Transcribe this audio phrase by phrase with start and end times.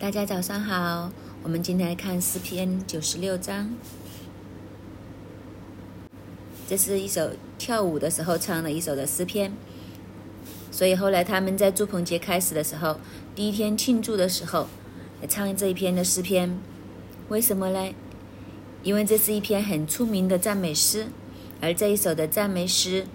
[0.00, 3.76] 大家早上好，我们今天来看诗篇九十六章。
[6.66, 9.52] 这是一首跳舞的时候唱的一首的诗篇，
[10.72, 12.98] 所以后来他们在祝棚节开始的时候，
[13.34, 14.68] 第一天庆祝的时候，
[15.20, 16.58] 也唱这一篇的诗篇。
[17.28, 17.94] 为什么呢？
[18.82, 21.08] 因为这是一篇很出名的赞美诗，
[21.60, 23.06] 而这一首的赞美诗，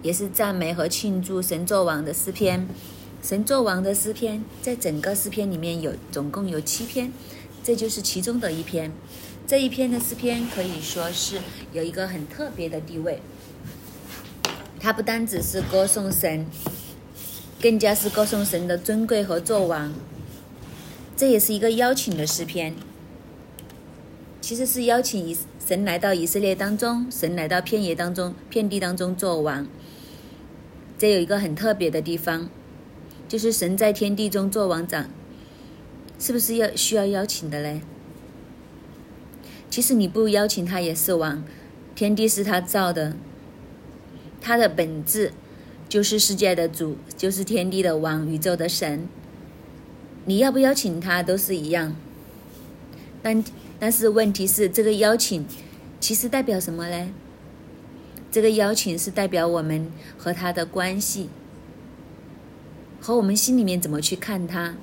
[0.00, 2.66] 也是赞美和庆祝神作王的诗篇。
[3.22, 7.12] 神作王的诗篇，在整个诗篇里面有总共有七篇，
[7.64, 8.92] 这就是其中的一篇。
[9.48, 11.38] 这一篇的诗篇可以说是
[11.72, 13.20] 有一个很特别的地位，
[14.78, 16.46] 它不单只是歌颂神，
[17.60, 19.92] 更加是歌颂神的尊贵和作王。
[21.16, 22.74] 这也是一个邀请的诗篇，
[24.40, 29.66] 其实是邀请以神来到以色列当中，神来到片野当中、片地当中作王。
[30.96, 32.48] 这有一个很特别的地方。
[33.28, 35.08] 就是神在天地中做王长，
[36.18, 37.80] 是不是要需要邀请的嘞？
[39.68, 41.44] 其实你不邀请他也是王，
[41.94, 43.16] 天地是他造的，
[44.40, 45.32] 他的本质
[45.88, 49.08] 就是世界的主，就是天地的王，宇宙的神。
[50.24, 51.94] 你要不邀请他都是一样，
[53.22, 53.44] 但
[53.78, 55.44] 但是问题是这个邀请
[56.00, 57.08] 其实代表什么嘞？
[58.30, 61.28] 这个邀请是代表我们和他的关系。
[63.06, 64.74] 和我们心里面怎么去看它？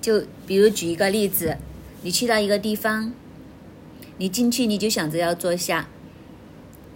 [0.00, 1.58] 就比如举一个例子，
[2.02, 3.12] 你去到一个地方，
[4.18, 5.86] 你进去你就想着要坐下，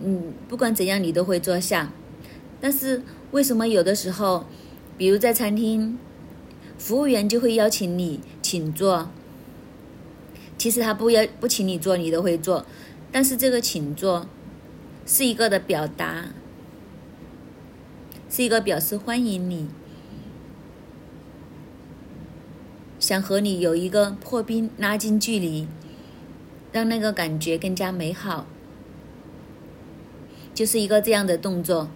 [0.03, 1.93] 嗯，不管怎样你都会坐下。
[2.61, 4.47] 但是为什么有的时候，
[4.97, 5.97] 比如在餐厅，
[6.79, 9.09] 服务员就会邀请你请坐？
[10.59, 12.67] 其实他不邀不请你坐，你都会坐。
[13.13, 14.27] 但是这个请坐
[15.07, 16.31] 是一个的表达。
[18.31, 19.69] 是一个表示欢迎你，
[22.99, 25.67] 想和你有一个破冰、拉近距离，
[26.71, 28.47] 让那个感觉更加美好，
[30.55, 31.89] 就是一个这样的动作。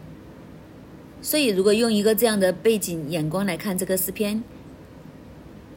[1.20, 4.42] 所以，如果用一个这样的背景眼光来看这个诗篇，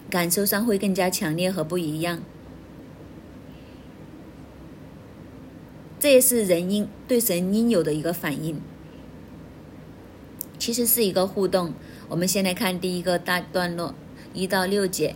[0.09, 2.23] 感受上会更加强烈和不一样。
[5.99, 8.61] 这也是人应对神应有的一个反应。
[10.57, 11.73] 其实是一个互动。
[12.07, 13.95] 我们先来看第一个大段落，
[14.33, 15.15] 一到六节。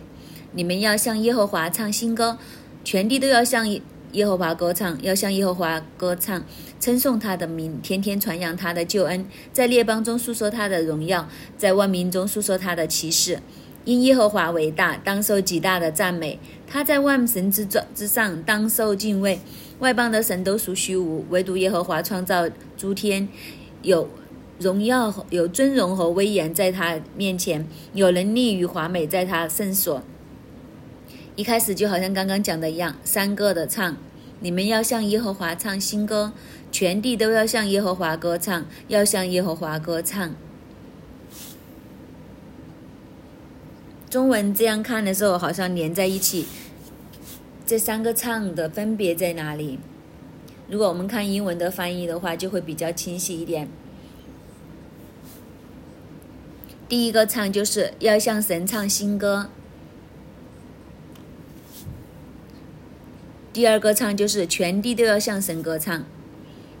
[0.52, 2.38] 你们要向耶和华唱新歌，
[2.82, 3.68] 全地都要向
[4.12, 6.44] 耶和华歌唱，要向耶和华歌唱，
[6.80, 13.40] 称颂他的名，天天传扬他的救恩，在列邦中述说他的荣耀，在万民中述说他的奇事。
[13.84, 16.38] 因耶和华伟大，当受极大的赞美。
[16.66, 19.38] 他在万神之中之上，当受敬畏。
[19.78, 23.28] 外邦的神都属虚无，唯独耶和华创造诸天，
[23.82, 24.08] 有。
[24.60, 30.02] 荣耀有尊荣和威严在他面前，有能力与华美在他圣所。
[31.34, 33.96] 一开始就好像刚刚讲的一样，三个的唱，
[34.40, 36.34] 你们要向耶和华唱新歌，
[36.70, 40.36] 全地都要向耶和华歌唱，要向耶和华歌唱。
[44.10, 46.44] 中文这样看的时候，好像连在一起。
[47.64, 49.78] 这三个唱的分别在哪里？
[50.68, 53.66] 如果我们看英文的翻译的话，就会比较清晰一点。
[56.90, 59.48] 第一个唱就是要向神唱新歌，
[63.52, 66.04] 第二个唱就是全地都要向神歌唱，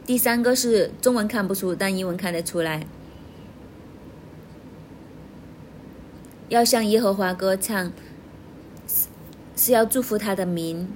[0.04, 2.88] 第三个是中文看不出，但英文看得出来，
[6.48, 7.92] 要向耶和华歌唱，
[8.88, 9.06] 是
[9.54, 10.88] 是要祝福他的名，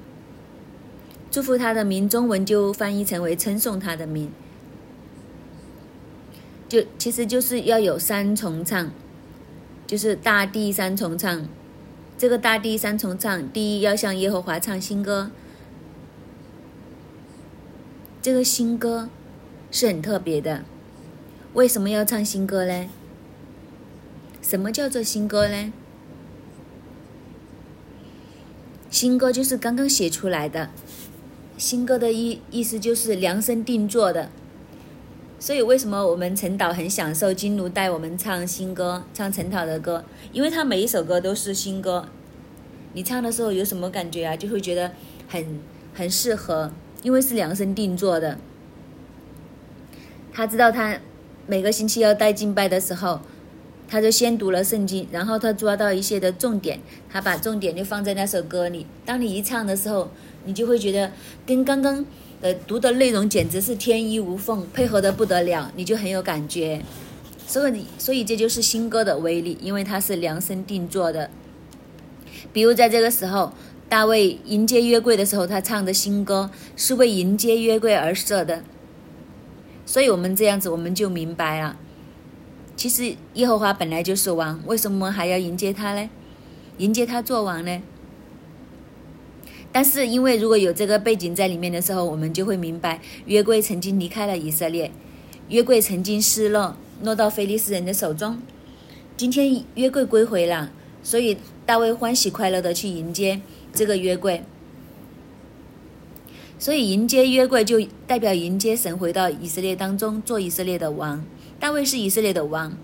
[1.30, 4.32] 祝福他的名，中文就翻译成为称颂他的名，
[6.68, 8.90] 就其实就是要有三重唱。
[9.94, 11.46] 就是大地三重唱，
[12.18, 15.30] 这个大地三重唱，第一要向耶和华唱新歌。
[18.20, 19.08] 这个新歌
[19.70, 20.64] 是很特别的，
[21.52, 22.88] 为什么要唱新歌呢？
[24.42, 25.72] 什么叫做新歌呢？
[28.90, 30.70] 新歌就是刚刚写出来的，
[31.56, 34.28] 新歌的意意思就是量身定做的。
[35.44, 40.02] 所以，为什么我们陈导很享受金奴带我们唱新歌，唱陈导的歌？
[40.32, 42.08] 因为他每一首歌都是新歌。
[42.94, 44.34] 你唱的时候有什么感觉啊？
[44.34, 44.92] 就会觉得
[45.28, 45.60] 很
[45.92, 48.38] 很适合，因为是量身定做的。
[50.32, 50.98] 他知道他
[51.46, 53.20] 每个星期要带敬拜的时候，
[53.86, 56.80] 他就先读了圣经，然后他抓到一些的重点，
[57.10, 58.86] 他把重点就放在那首歌里。
[59.04, 60.10] 当你一唱的时候，
[60.46, 61.12] 你就会觉得
[61.44, 62.06] 跟刚刚。
[62.44, 66.82] 呃，读的内容简直是天衣无缝，配合的不得了，你就很有感觉。
[67.46, 71.30] 所以，所以这就是新歌的威力，因为它是量身定做的。
[72.52, 73.54] 比如在这个时候，
[73.88, 78.62] 大卫迎接约柜的时候，他唱的新歌是为迎接约柜而设的。
[79.86, 81.78] 所以我们这样子，我们就明白了，
[82.76, 86.10] 其实耶和华本来就是王，为什么还要迎接他呢？
[86.76, 87.82] 迎接他做王呢？
[89.74, 94.92] 但是因为如果有这个背景在里面的时候，我们就会明白，约柜曾经离开了以色列，
[95.48, 98.38] 约柜曾经失落，落到菲利斯人的手中。
[99.16, 100.70] 今天约柜归回了，
[101.02, 101.36] 所以
[101.66, 103.40] 大卫欢喜快乐的去迎接
[103.72, 104.44] 这个约柜。
[106.56, 111.24] 所以迎接约柜就代表迎接神回到以色列当中做以色列的王。
[111.58, 112.78] 大卫是以色列的王，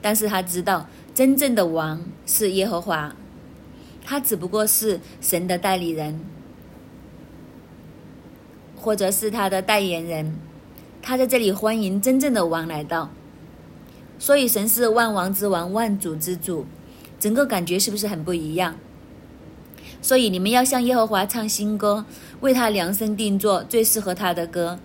[0.00, 3.16] 但是他知道真正的王是耶和华，
[4.04, 6.20] 他只不过是神的代理人，
[8.76, 10.36] 或者是他的代言人。
[11.02, 13.10] 他在这里欢迎真正的王来到。
[14.18, 16.66] 所以神是万王之王，万主之主，
[17.18, 18.76] 整个感觉是不是很不一样？
[20.02, 22.04] 所以你们要向耶和华唱新歌，
[22.40, 24.78] 为他量身定做最适合他的歌。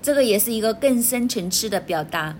[0.00, 2.36] 这个也是一个更深层次的表达。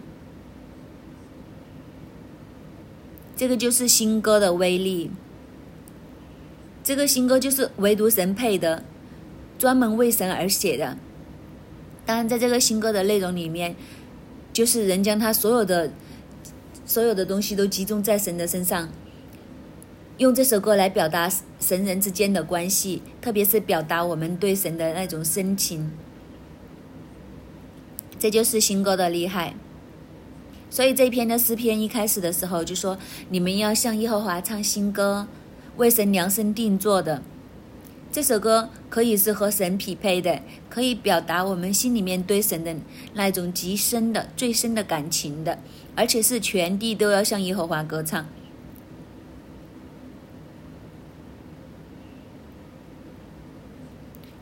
[3.38, 5.12] 这个就是新歌的威力。
[6.82, 8.82] 这个新歌就是唯独神配的，
[9.56, 10.98] 专门为神而写的。
[12.04, 13.76] 当然，在这个新歌的内容里面，
[14.52, 15.92] 就是人将他所有的
[16.84, 18.88] 所有的东西都集中在神的身上。
[20.16, 21.30] 用这首歌来表达
[21.60, 25.92] 神人之间的关系，特别是表达我们对神的那种深情，
[28.18, 29.54] 这就是新歌的厉害。
[30.70, 32.98] 所以这篇的诗篇一开始的时候就说
[33.30, 35.26] ：“你们要向耶和华唱新歌，
[35.76, 37.22] 为神量身定做的。”
[38.10, 42.74] 这首歌可以是和神匹配的，可以表达我们心里面对神的
[43.14, 45.58] 那种极深的、最深的感情的，
[45.94, 48.26] 而且是全地都要向耶和华歌唱。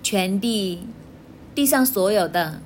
[0.00, 0.86] 全地，
[1.52, 2.60] 地上所有的，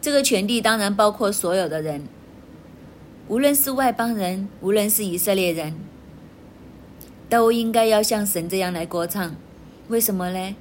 [0.00, 2.04] 这个全地当然包括所有的人，
[3.30, 5.76] 无论是外邦人，无论是以色列人，
[7.28, 9.36] 都应该要像神这样来歌唱。
[9.86, 10.56] 为什么呢？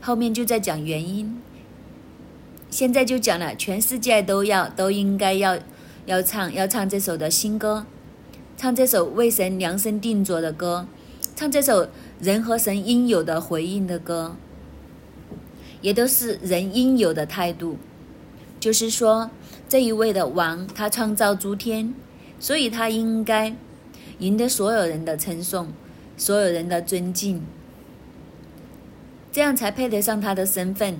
[0.00, 1.40] 后面就在讲原因。
[2.70, 5.56] 现在就讲了，全世界都要都应该要
[6.06, 7.86] 要唱要唱这首的新歌，
[8.56, 10.88] 唱这首为神量身定做的歌，
[11.36, 11.88] 唱这首。
[12.18, 14.36] 人和神应有的回应的歌，
[15.82, 17.76] 也都是人应有的态度。
[18.58, 19.30] 就是说，
[19.68, 21.94] 这一位的王，他创造诸天，
[22.38, 23.54] 所以他应该
[24.18, 25.72] 赢得所有人的称颂，
[26.16, 27.42] 所有人的尊敬，
[29.32, 30.98] 这样才配得上他的身份。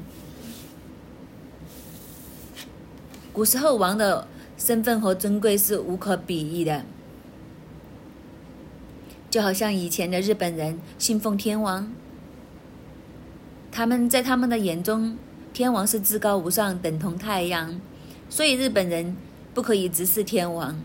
[3.33, 4.27] 古时候王的
[4.57, 6.85] 身份和尊贵是无可比拟的。
[9.29, 11.93] 就好像以前的日本人信奉天王，
[13.71, 15.19] 他们在他们的眼中，
[15.53, 17.79] 天王是至高无上，等同太阳，
[18.29, 19.17] 所以日本人
[19.55, 20.79] 不可以直视天王。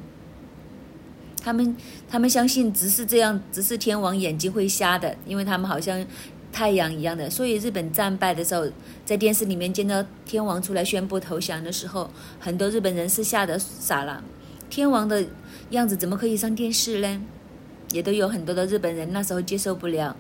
[1.43, 1.75] 他们
[2.07, 6.05] 他们相信直视这样直视天王眼睛会瞎的，因为他们好像
[6.51, 7.29] 太阳一样的。
[7.29, 8.67] 所以日本战败的时候，
[9.03, 12.09] 在电视里面见到天王出来宣布投降的时候，
[12.39, 14.23] 很多日本人是吓得傻了。
[14.69, 15.25] 天王的
[15.71, 17.21] 样子怎么可以上电视呢？
[17.91, 20.15] 也都有很多的日本人那时候接受不了，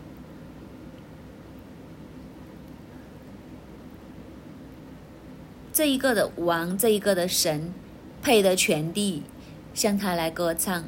[5.73, 7.73] 这一个的王，这一个的神，
[8.21, 9.23] 配得全地
[9.73, 10.83] 向他来歌唱，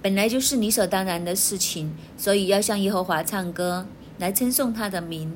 [0.00, 3.86] 本来就是理所当然的事情，所以要向耶和华唱歌
[4.18, 5.30] 来称颂他的名。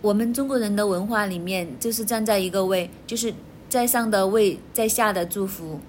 [0.00, 3.34] 我们中国人的文化里面，就是站在一个位，就是
[3.68, 5.80] 在上的为在下的祝福，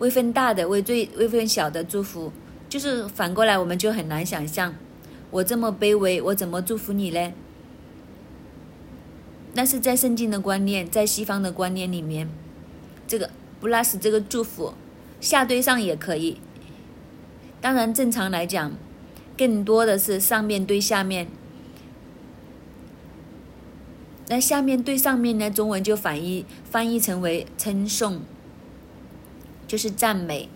[0.00, 2.32] 位分大的为最位分小的祝福，
[2.74, 4.74] 就是反过来，我们就很难想象，
[5.30, 7.32] 我这么卑微，我怎么祝福你呢？
[9.54, 12.28] 但是在圣经的观念，在西方的观念里面，
[13.06, 13.30] 这个
[13.62, 14.74] bless 这个祝福
[15.20, 16.38] 下对上也可以，
[17.60, 18.72] 当然正常来讲，
[19.38, 21.28] 更多的是上面对下面。
[24.26, 25.48] 那下面对上面呢？
[25.48, 28.22] 中文就反译翻译成为称颂，
[29.68, 30.48] 就是赞美。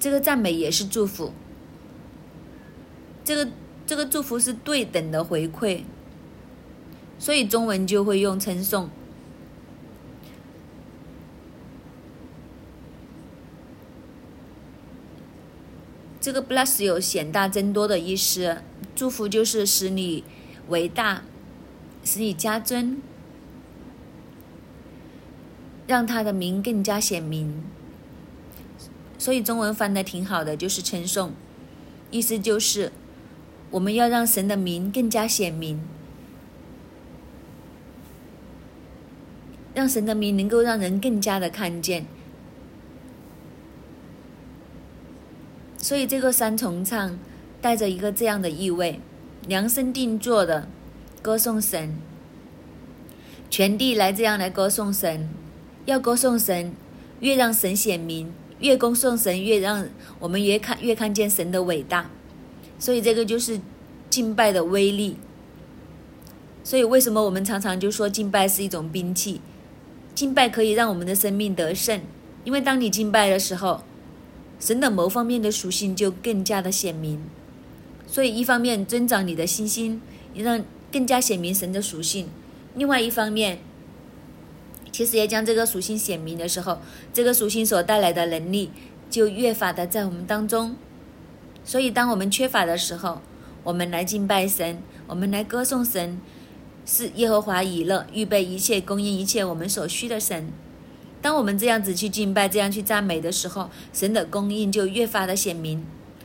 [0.00, 1.34] 这个赞美也是祝福，
[3.22, 3.50] 这个
[3.86, 5.82] 这个祝福是对等的回馈，
[7.18, 8.88] 所以中文就会用称颂。
[16.18, 18.62] 这个 bless 有显大增多的意思，
[18.94, 20.24] 祝福就是使你
[20.68, 21.24] 为大，
[22.02, 23.02] 使你加尊，
[25.86, 27.62] 让他的名更加显明。
[29.20, 31.32] 所以中文翻的挺好的，就是称颂，
[32.10, 32.90] 意思就是
[33.70, 35.78] 我们要让神的名更加显明，
[39.74, 42.06] 让神的名能够让人更加的看见。
[45.76, 47.18] 所以这个三重唱
[47.60, 49.00] 带着一个这样的意味，
[49.46, 50.66] 量身定做的
[51.20, 51.98] 歌颂神，
[53.50, 55.28] 全地来这样来歌颂神，
[55.84, 56.72] 要歌颂神，
[57.20, 59.86] 越让神显明，越恭送神，越让
[60.18, 62.10] 我们越看越看见神的伟大。
[62.78, 63.60] 所以这个就是
[64.08, 65.16] 敬拜的威力。
[66.62, 69.40] 所以为什么我们常常就说敬拜是一种兵器？
[70.14, 72.00] 敬拜可以让我们的生命得胜，
[72.44, 73.82] 因为当你敬拜的时候。
[74.62, 77.18] 神的某方面的属性就更加的显明，
[78.06, 80.02] 所以一方面增长你的信心，
[80.34, 80.62] 让
[80.92, 82.26] 更加显明神的属性；
[82.74, 83.60] 另外一方面，
[84.92, 86.78] 其实也将这个属性显明的时候，
[87.12, 88.70] 这个属性所带来的能力
[89.08, 90.76] 就越发的在我们当中。
[91.64, 93.20] 所以，当我们缺乏的时候，
[93.62, 96.18] 我们来敬拜神，我们来歌颂神，
[96.86, 100.50] 是耶和华以乐预备一切供应一切我们所需的神。
[101.22, 105.84] 当我们这样子去敬拜、这样去赞美的时候，神的供应就越发的显明。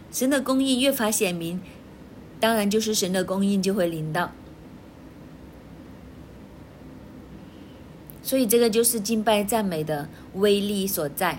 [0.09, 1.61] 神的供应越发显明，
[2.39, 4.31] 当然就是神的供应就会临到。
[8.25, 11.37] 所以这个就是敬拜赞美的威力所在。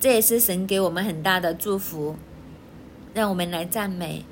[0.00, 2.16] 这也是神给我们很大的祝福，
[3.12, 4.24] 让我们来赞美。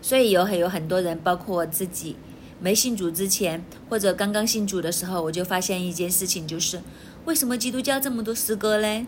[0.00, 2.14] 所以有很有很多人，包括我自己。
[2.60, 6.80] 没信主之前，或者刚刚信主的时候，我就发现一件事情，就是
[7.24, 9.06] 为什么基督教这么多诗歌嘞？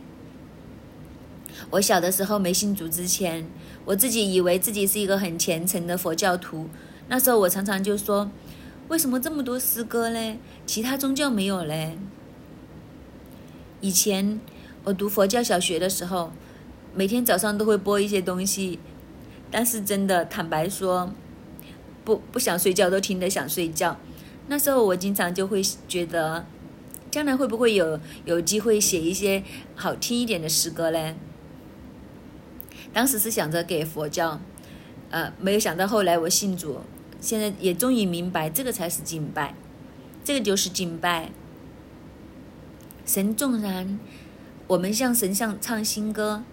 [1.70, 3.46] 我小的时候没信主之前，
[3.84, 6.68] 我自己以为自己是一个很虔诚的佛教徒。
[7.10, 8.30] 那时候我常常就说，
[8.86, 10.38] 为什么这么多诗歌嘞？
[10.64, 11.98] 其他宗教没有嘞？
[13.80, 14.38] 以前
[14.84, 16.30] 我读佛教小学的时候，
[16.94, 18.78] 每天早上都会播一些东西，
[19.50, 21.12] 但是真的坦白说。
[22.02, 23.98] 不不想睡觉都听得想睡觉，
[24.48, 26.46] 那时候我经常就会觉得，
[27.10, 29.44] 将来会不会有有机会写一些
[29.76, 31.14] 好听一点的诗歌嘞？
[32.92, 34.40] 当时是想着给佛教，
[35.10, 36.80] 呃，没有想到后来我信主，
[37.20, 39.54] 现在也终于明白，这个才是敬拜，
[40.24, 41.30] 这个就是敬拜。
[43.04, 43.98] 神纵然
[44.66, 46.44] 我们向神像唱新歌，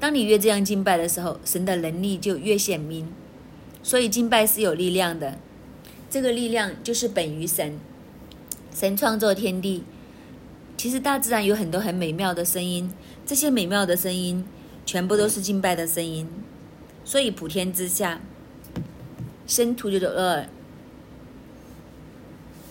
[0.00, 3.12] 当你越这样敬拜的时候，神的能力就越显明。
[3.82, 5.38] 所以敬拜是有力量的，
[6.08, 7.78] 这个力量就是本于神。
[8.74, 9.84] 神创作天地，
[10.76, 12.90] 其实大自然有很多很美妙的声音，
[13.26, 14.44] 这些美妙的声音
[14.86, 16.26] 全部都是敬拜的声音。
[17.04, 18.22] 所以普天之下，
[19.46, 20.46] 生土的恶，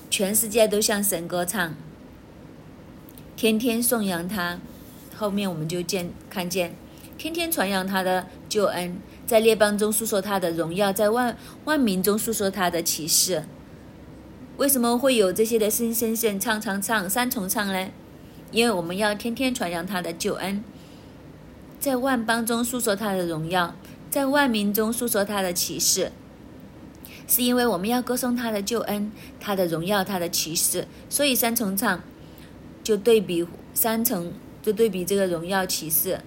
[0.09, 1.75] 全世界都向神歌唱，
[3.35, 4.59] 天天颂扬他。
[5.15, 6.75] 后面我们就见看见，
[7.17, 8.97] 天天传扬他的救恩。
[9.25, 13.43] 在列邦中诉说他的荣耀，在万万民中诉说他的启示。
[14.57, 17.89] 为什么会有这些的声声声唱唱唱三重唱呢？
[18.51, 20.63] 因为我们要天天传扬他的救恩，
[21.79, 23.75] 在万邦中诉说他的荣耀，
[24.09, 26.11] 在万民中诉说他的启示。
[27.33, 31.99] 是因为我们要歌颂他的救恩、他的荣耀、他的启示，所以三重唱
[32.83, 36.19] 就对比三重，就对比这个荣耀启示。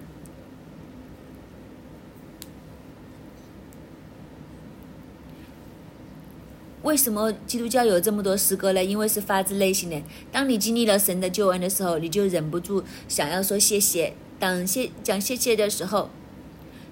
[6.83, 8.83] 为什么基督教有这么多诗歌呢？
[8.83, 10.01] 因为是发自内心的。
[10.29, 14.13] 当你经历了神的救恩的时候，你就忍不住想要说谢谢。
[14.37, 16.09] 当谢讲谢谢的时候，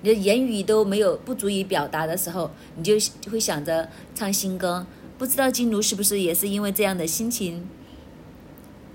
[0.06, 2.94] 你的言语都没有不足以表达的时候，你就
[3.32, 4.86] 会想着唱新歌。
[5.18, 7.68] 不知道金奴是不是也是因为这样的心情？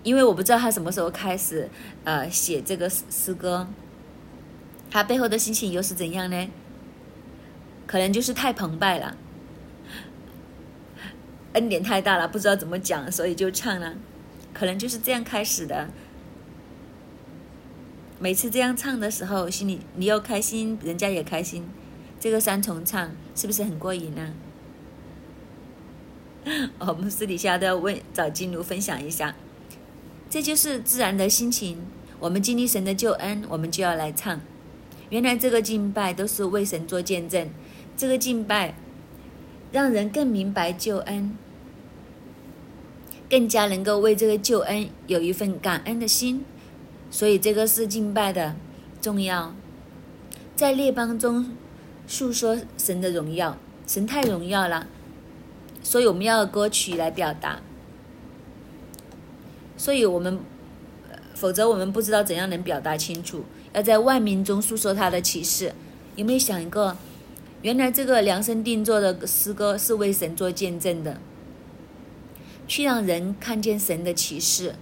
[0.05, 1.69] 因为我不知道他什么时候开始
[2.05, 3.67] 呃写这个诗诗歌，
[4.89, 6.49] 他背后的心情又是怎样呢？
[7.89, 9.17] 可能就是太澎湃了。
[11.55, 13.97] 恩典太大了，不知道怎么讲，所以就唱了。
[14.55, 15.89] 可能就是这样开始的。
[18.21, 21.65] 每次这样唱的时候，心里你又开心，人家也开心。
[22.21, 24.35] 这个三重唱是不是很过瘾呢？
[26.79, 29.35] 我们私底下都要问找金奴分享一下。
[30.29, 31.79] 这就是自然的心情。
[32.21, 34.41] 我们经历神的救恩，我们就要来唱。
[35.09, 37.49] 原来这个敬拜都是为神做见证。
[37.97, 38.75] 这个敬拜。
[39.73, 41.39] 让人更明白救恩，
[43.31, 46.45] 更加能够为这个救恩有一份感恩的心，
[47.11, 48.55] 所以这个是敬拜的
[49.01, 49.55] 重要，
[50.55, 51.57] 在列邦中
[52.07, 54.87] 诉说神的荣耀，神太荣耀了，
[55.83, 57.61] 所以我们要歌曲来表达。
[59.77, 60.39] 所以我们，
[61.35, 63.45] 否则我们不知道怎样能表达清楚。
[63.73, 65.73] 要在万民中诉说他的启示。
[66.17, 66.97] 有没有想一个？
[67.63, 71.19] 原来这个量身定做的诗歌是为神做见证的，
[72.67, 74.75] 去让人看见神的启示。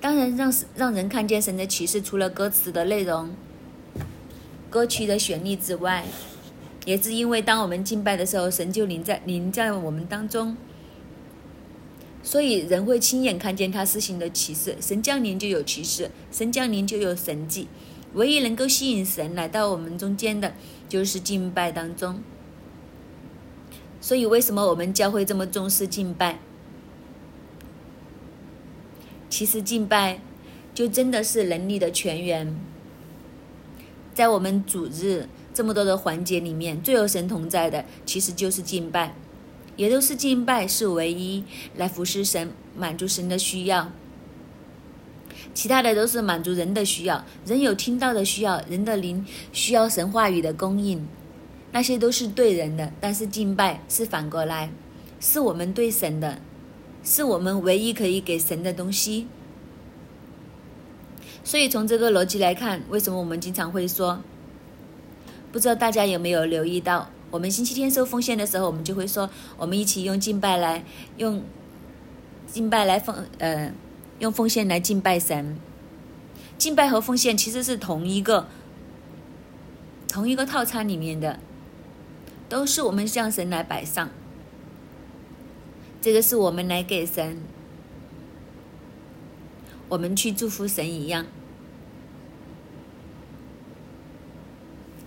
[0.00, 3.30] 当然，让让人看见神的启示，除了歌词的内容、
[4.70, 6.04] 歌曲的旋律之外，
[6.84, 10.56] 也是因为当我们敬拜的时候，神就临在临在我们当中。
[12.22, 17.68] 所以人会亲眼看见他施行的启示，神降临就有启示，神降临就有神迹。
[18.14, 20.54] 唯一能够吸引神来到我们中间的，
[20.88, 22.20] 就是敬拜当中。
[24.00, 26.38] 所以为什么我们教会这么重视敬拜？
[29.36, 30.18] 其实敬拜
[30.72, 32.56] 就真的是能力的泉源。
[34.14, 39.14] 在我们主日这么多的环节里面，最有神同在的，其实就是敬拜。
[39.76, 41.44] 也都是敬拜是唯一
[41.76, 43.92] 来服侍神、满足神的需要，
[45.52, 47.22] 其他的都是满足人的需要。
[47.44, 51.06] 人有听到的需要，人的灵需要神话语的供应，
[51.72, 52.90] 那些都是对人的。
[53.02, 54.70] 但是敬拜是反过来，
[55.20, 56.40] 是我们对神的，
[57.06, 59.28] 是我们唯一可以给神的东西。
[61.44, 64.20] 所以从这个逻辑来看，为什么我们经常会说？
[65.52, 67.08] 不知道大家有没有留意到？
[67.30, 70.84] 我们星期天收奉献的时候，我们就会说，我们一起用敬拜来
[71.16, 71.42] 用
[72.46, 73.72] 敬拜来奉呃
[74.18, 75.56] 用奉献来敬拜神。
[76.58, 78.48] 敬拜和奉献其实是同一个
[80.08, 81.38] 同一个套餐里面的，
[82.48, 84.10] 都是我们向神来摆上。
[86.06, 87.36] 这个是我们来给神，
[89.88, 91.26] 我们去祝福神一样。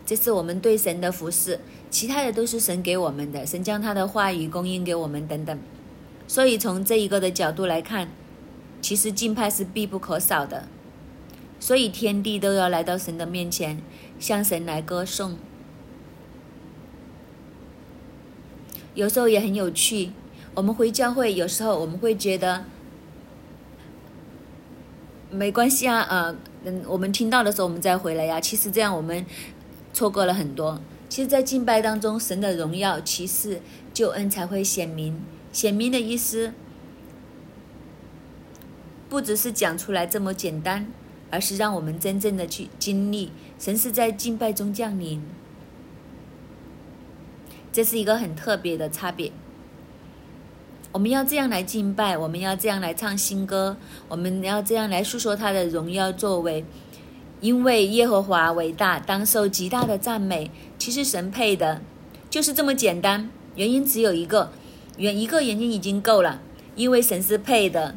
[0.06, 1.62] 这是我们对神的服侍。
[1.90, 5.58] 其他的都是神给我们的，神将他的话语供应给我们等等。
[6.28, 8.10] 所以从这一个的角度来看，
[8.82, 10.68] 其实敬拜是必不可少的。
[11.62, 13.82] 所以天地都要来到神的面前，
[14.20, 15.38] 向神来歌颂。
[18.96, 20.12] 有时候也很有趣，
[20.60, 22.66] 我们回教会，有时候我们会觉得
[25.32, 28.42] 没关系啊，呃，嗯，我们听到的时候我们再回来呀。
[28.42, 29.26] 其实这样我们
[29.94, 30.82] 错过了很多。
[31.08, 33.62] 其实，在敬拜当中，神的荣耀、启示、
[33.94, 35.22] 救恩才会显明。
[35.54, 36.52] 显明的意思，
[39.08, 40.92] 不只是讲出来这么简单，
[41.32, 45.24] 而是让我们真正的去经历神是在敬拜中降临。
[47.72, 49.32] 这是一个很特别的差别。
[50.92, 56.66] 我们要这样来敬拜，我们要这样来唱新歌，我们要这样来诉说他的荣耀作为。
[57.42, 60.52] 因为耶和华伟大，当受极大的赞美。
[60.78, 61.82] 其实神配的，
[62.30, 63.30] 就是这么简单。
[63.56, 64.52] 原因只有一个，
[64.98, 66.42] 原一个原因已经够了。
[66.76, 67.94] 因为神是配的，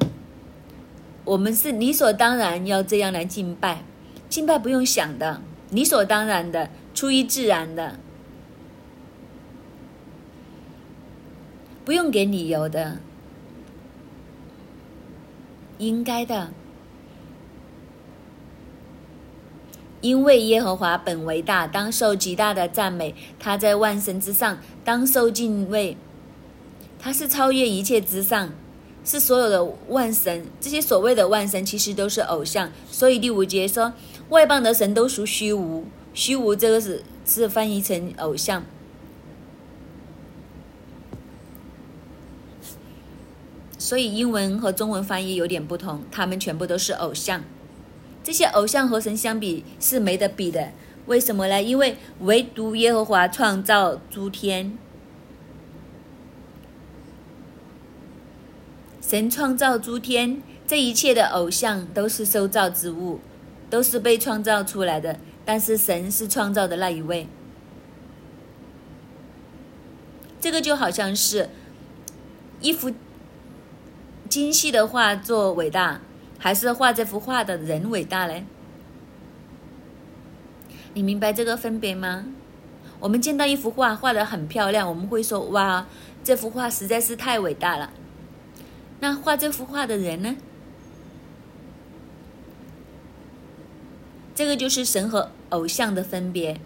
[1.24, 3.85] 我们是理所当然要这样来敬拜。
[4.28, 7.98] 敬拜不用想的，理所当然的，出于自然的，
[11.85, 12.99] 不用给理由的，
[15.79, 16.53] 应该的。
[20.01, 23.14] 因为耶和华本为大，当受极大的赞美。
[23.38, 25.97] 他在万神之上，当受敬畏。
[26.99, 28.53] 他是超越一切之上，
[29.05, 30.45] 是所有的万神。
[30.61, 32.71] 这些所谓的万神，其实都是偶像。
[32.90, 33.92] 所以第五节说，
[34.31, 35.85] 外邦的神都属虚无。
[36.14, 38.64] 虚无这个是是翻译成偶像。
[43.83, 47.42] 所以英文和中文翻译有点不同，他们全部都是偶像。
[48.23, 50.71] 这些偶像和神相比是没得比的，
[51.07, 51.61] 为什么呢？
[51.61, 54.79] 因为唯独耶和华创造诸天，
[59.01, 63.18] 神创造诸天，这一切的偶像都是受造之物，
[63.68, 65.18] 都是被创造出来的。
[65.45, 67.27] 但是神是创造的那一位，
[70.40, 71.51] 这个就好像是
[72.61, 72.92] 一幅
[74.33, 76.01] 精细的画作伟大。
[76.38, 78.47] 还是画这幅画的人伟大嘞？
[80.95, 82.25] 你明白这个分别吗？
[82.99, 85.87] 我们见到一幅画画的很漂亮，我们会说：“哇，
[86.25, 87.92] 这幅画实在是太伟大了。”
[89.01, 90.37] 那画这幅画的人呢？
[94.35, 96.59] 这个就是神和偶像的分别。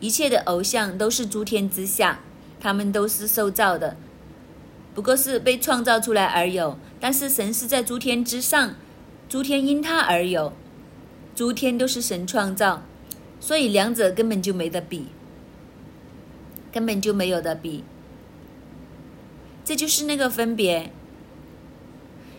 [0.00, 2.20] 一切的偶像都是诸天之下，
[2.60, 3.96] 他们都是受造的，
[4.94, 6.78] 不过是被创造出来而有。
[6.98, 8.74] 但是神是在诸天之上。
[9.28, 10.52] 诸天因他而有，
[11.34, 12.84] 诸天都是神创造，
[13.40, 15.06] 所以两者根本就没得比，
[16.70, 17.82] 根本就没有的比。
[19.64, 20.92] 这就是那个分别，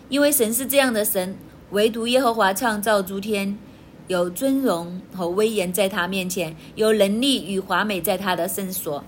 [0.08, 1.36] 因为神是这样的神，
[1.72, 3.58] 唯独耶和华创造诸天，
[4.06, 9.04] 有尊荣和威严在他面前，有能力与华美在他的圣所。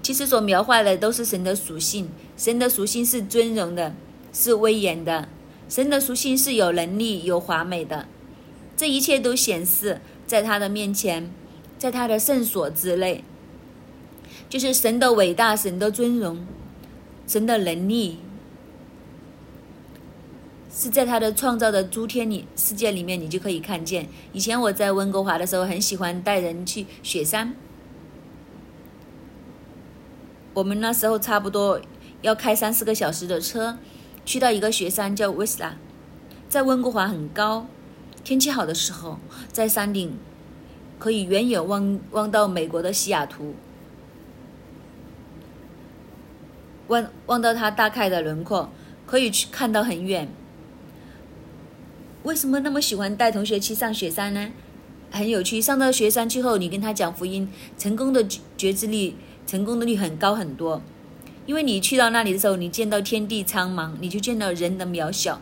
[0.00, 3.94] 其实所描画的都是神的属性，神的属性是尊荣的，
[4.32, 5.28] 是威严的，
[5.68, 8.06] 神的属性是有能力、有华美的，
[8.76, 11.30] 这一切都显示在他的面前，
[11.78, 13.24] 在他的圣所之内。
[14.48, 16.46] 就是神的伟大，神的尊荣，
[17.26, 18.18] 神的能力，
[20.72, 24.08] 是在他的创造的诸天里世界里面，你就可以看见。
[24.32, 27.56] 以前我在温哥华的时候，很喜欢带人去雪山。
[30.54, 31.80] 我们那时候差不多
[32.26, 33.78] 要开三四个小时的车，
[34.24, 35.76] 去到一个雪山叫威斯拉，
[36.48, 37.68] 在温哥华很高，
[38.24, 39.20] 天气好的时候，
[39.52, 40.18] 在山顶
[40.98, 43.54] 可以远远望望到美国的西雅图。
[46.88, 48.70] 望望到它大概的轮廓，
[49.06, 50.28] 可以去看到很远。
[52.24, 54.50] 为什么那么喜欢带同学去上雪山呢？
[55.12, 60.82] 很有趣，上到雪山之后，你跟他讲福音，成功的觉知力，成功的率很高很多。
[61.46, 65.40] 因为你去到那里的时候，你见到天地苍茫，你就见到人的渺小。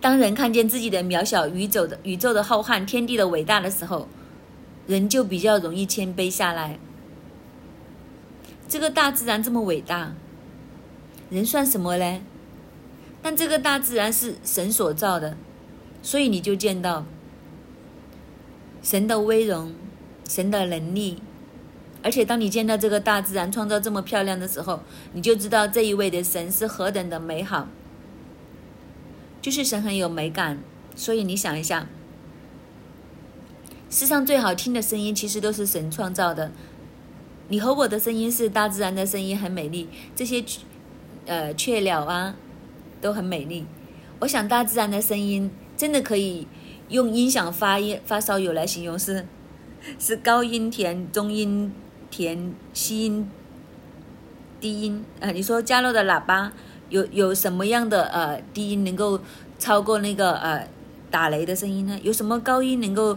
[0.00, 4.08] 当人看见自己的渺小，宇宙的宇宙的浩瀚，天地的伟大的时候，
[4.86, 6.78] 人就比较容易谦卑下来。
[8.68, 10.14] 这个大自然这么伟大，
[11.28, 12.20] 人算什么呢？
[13.22, 15.36] 但这个大自然是神所造的，
[16.02, 17.04] 所以你就见到
[18.82, 19.74] 神的威荣、
[20.28, 21.18] 神的能力。
[22.02, 24.80] 而且当你见到这个大自然创造这么漂亮的时候，
[25.12, 27.68] 你就知道这一位的神是何等的美好。
[29.42, 30.58] 就是神很有美感，
[30.94, 31.86] 所以你想一下，
[33.88, 36.52] 世上最好听的声音其实都是神创造的。
[37.48, 39.88] 你和我的声音是大自然的声音，很美丽。
[40.14, 40.44] 这些，
[41.26, 42.36] 呃，雀鸟啊，
[43.00, 43.66] 都很美丽。
[44.20, 46.46] 我想大自然的声音真的可以
[46.90, 49.26] 用音响发音发烧友来形容，是
[49.98, 51.72] 是高音甜、中音
[52.10, 53.30] 甜、吸音
[54.60, 55.04] 低音。
[55.20, 56.52] 呃，你说加洛的喇叭
[56.88, 59.20] 有有什么样的呃低音能够
[59.58, 60.68] 超过那个呃
[61.10, 61.98] 打雷的声音呢？
[62.02, 63.16] 有什么高音能够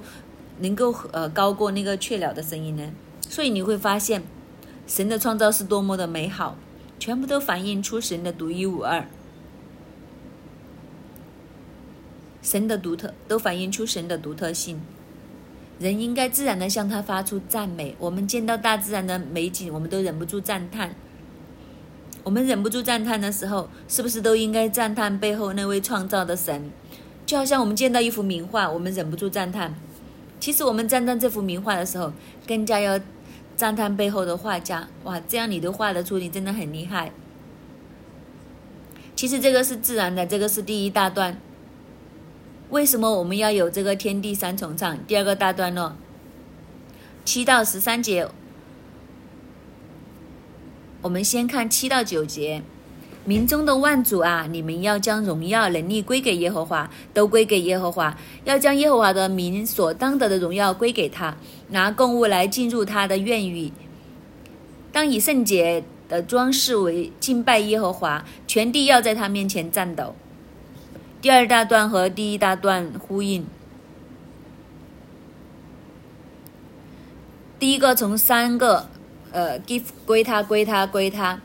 [0.60, 2.92] 能够呃高过那个雀鸟的声音呢？
[3.28, 4.24] 所以你会发现，
[4.86, 6.56] 神的创造是多么的美好，
[7.00, 9.08] 全部都反映出神的独一无二，
[12.42, 14.82] 神的独特都反映出神的独特性。
[15.80, 17.96] 人应该自然的向他发出赞美。
[18.00, 20.96] 我们见到大自然的美景，我们都忍不住赞叹。
[22.24, 26.72] 我们忍不住赞叹的时候，是不是都应该赞叹背后那位创造的神？
[27.26, 29.74] 就好像我们见到一幅名画，我们忍不住赞叹。
[30.40, 32.14] 其实我们赞叹这幅名画的时候，
[32.48, 33.00] 更加要。
[33.56, 37.12] 赞叹背后的画家，哇，这样你都画得出，你真的很厉害。
[39.16, 41.38] 其实这个是自然的，这个是第一大段。
[42.74, 44.98] 为什么我们要有这个天地三重唱？
[45.06, 45.96] 第二个大段落，
[47.24, 48.28] 七到十三节，
[51.04, 52.64] 我们先看七到九节。
[53.26, 58.18] 民中的万主啊，你们要将荣耀能力归给耶和华，都归给耶和华。
[58.44, 61.38] 要将耶和华的民所当得的荣耀归给他，
[61.70, 63.72] 拿供物来进入他的院宇。
[64.92, 70.16] 当以圣洁的装饰为敬拜耶和华，全地要在他面前颤抖。
[71.24, 73.48] 第二大段和第一大段呼应。
[77.58, 78.90] 第一个从三个，
[79.32, 81.40] 呃，give 归他，归他，归他。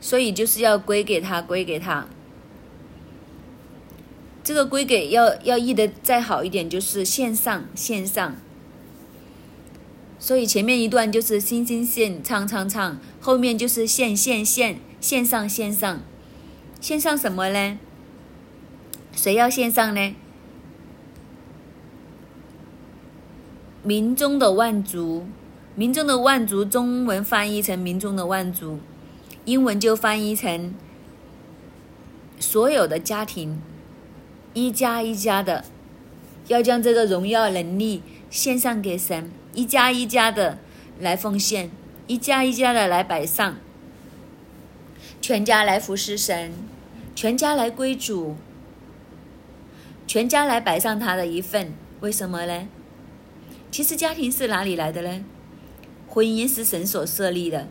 [0.00, 2.06] 所以就是要归给他，归给他。
[4.50, 8.34] 这个归给要要译的再好一点，就是线上线上。
[10.18, 16.00] 所以前面一段就是星星线唱唱唱，后面就是线线线线上线上，
[16.80, 17.78] 线上什么呢？
[19.12, 20.16] 谁要线上呢？
[23.84, 25.26] 民中的万族，
[25.76, 28.80] 民中的万族，中文翻译成民中的万族。
[29.44, 30.74] 英文就翻译成
[32.40, 33.60] 所有的家庭，
[34.52, 35.64] 一家一家的，
[36.48, 40.58] 要将这个荣耀能力献上给神，一家一家的
[40.98, 41.70] 来奉献，
[42.06, 43.56] 一家一家的来摆上，
[45.20, 46.52] 全家来服侍神，
[47.14, 48.36] 全家来归主，
[50.06, 52.66] 全家来摆上他的一份，为什么呢？
[53.70, 55.24] 其实家庭是哪里来的呢？
[56.08, 57.68] 婚姻是神所设立的。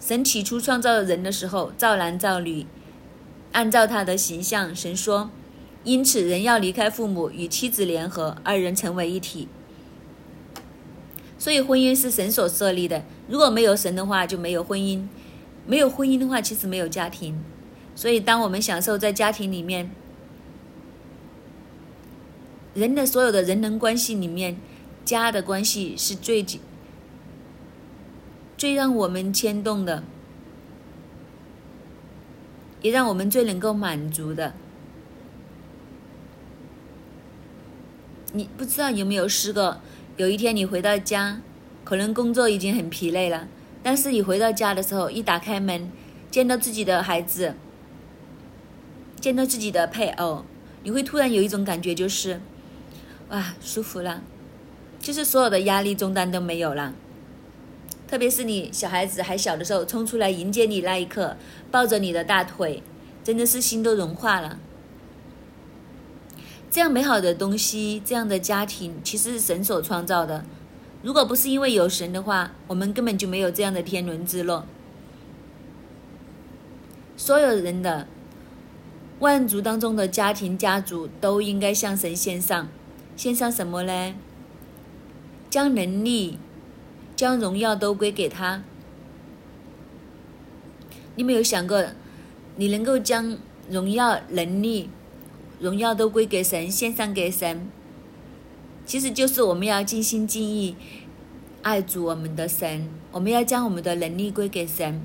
[0.00, 2.66] 神起初创造人的时候，造男造女，
[3.52, 4.74] 按照他的形象。
[4.74, 5.30] 神说
[5.84, 9.48] ：“因此，人要离开父母，与妻子联合，二人成为一体。”
[11.38, 13.02] 所以，婚姻是神所设立的。
[13.26, 15.06] 如果没有神的话，就没有婚姻；
[15.66, 17.42] 没有婚姻的话，其实没有家庭。
[17.94, 19.90] 所以，当我们享受在家庭里面，
[22.74, 24.58] 人的所有的人伦关系里面，
[25.04, 26.44] 家的关系是最
[28.58, 30.04] 最让我们牵动的，
[32.82, 34.52] 也让我们最能够满足的。
[38.32, 39.78] 你不知道有没有试过？
[40.16, 41.40] 有一天你回到家，
[41.82, 43.48] 可能工作已经很疲累了，
[43.82, 45.90] 但是你回到家的时候，一打开门，
[46.30, 47.54] 见到自己的孩子，
[49.20, 50.44] 见到自己的配偶，
[50.84, 52.40] 你会突然有一种感觉，就是，
[53.30, 54.22] 哇，舒服了，
[55.00, 56.94] 就是所有的压力重担都没有了。
[58.06, 61.36] 特别是你小孩子还小的时候，冲出来迎接你那一刻，
[61.70, 62.82] 抱着你的大腿，
[63.24, 64.58] 真的是心都融化了。
[66.70, 70.44] 这样美好的东西，这样的家庭，其实是神所创造的。
[71.02, 74.64] 如果不是因为有神的话，我们根本就没有这样的天伦之乐。
[77.16, 78.06] 所有人的
[79.18, 82.68] 万族当中的家庭家族，都应该向神献上，
[83.16, 84.14] 献上什么呢？
[85.50, 86.38] 将能力。
[87.16, 88.62] 将荣耀都归给他。
[91.16, 91.84] 你没有想过，
[92.56, 93.36] 你能够将
[93.68, 94.88] 荣耀、能力、
[95.60, 97.70] 荣耀都归给神，献上给神，
[98.86, 100.74] 其实就是我们要尽心尽意
[101.62, 102.88] 爱主我们的神。
[103.12, 105.02] 我们要将我们的能力归给神，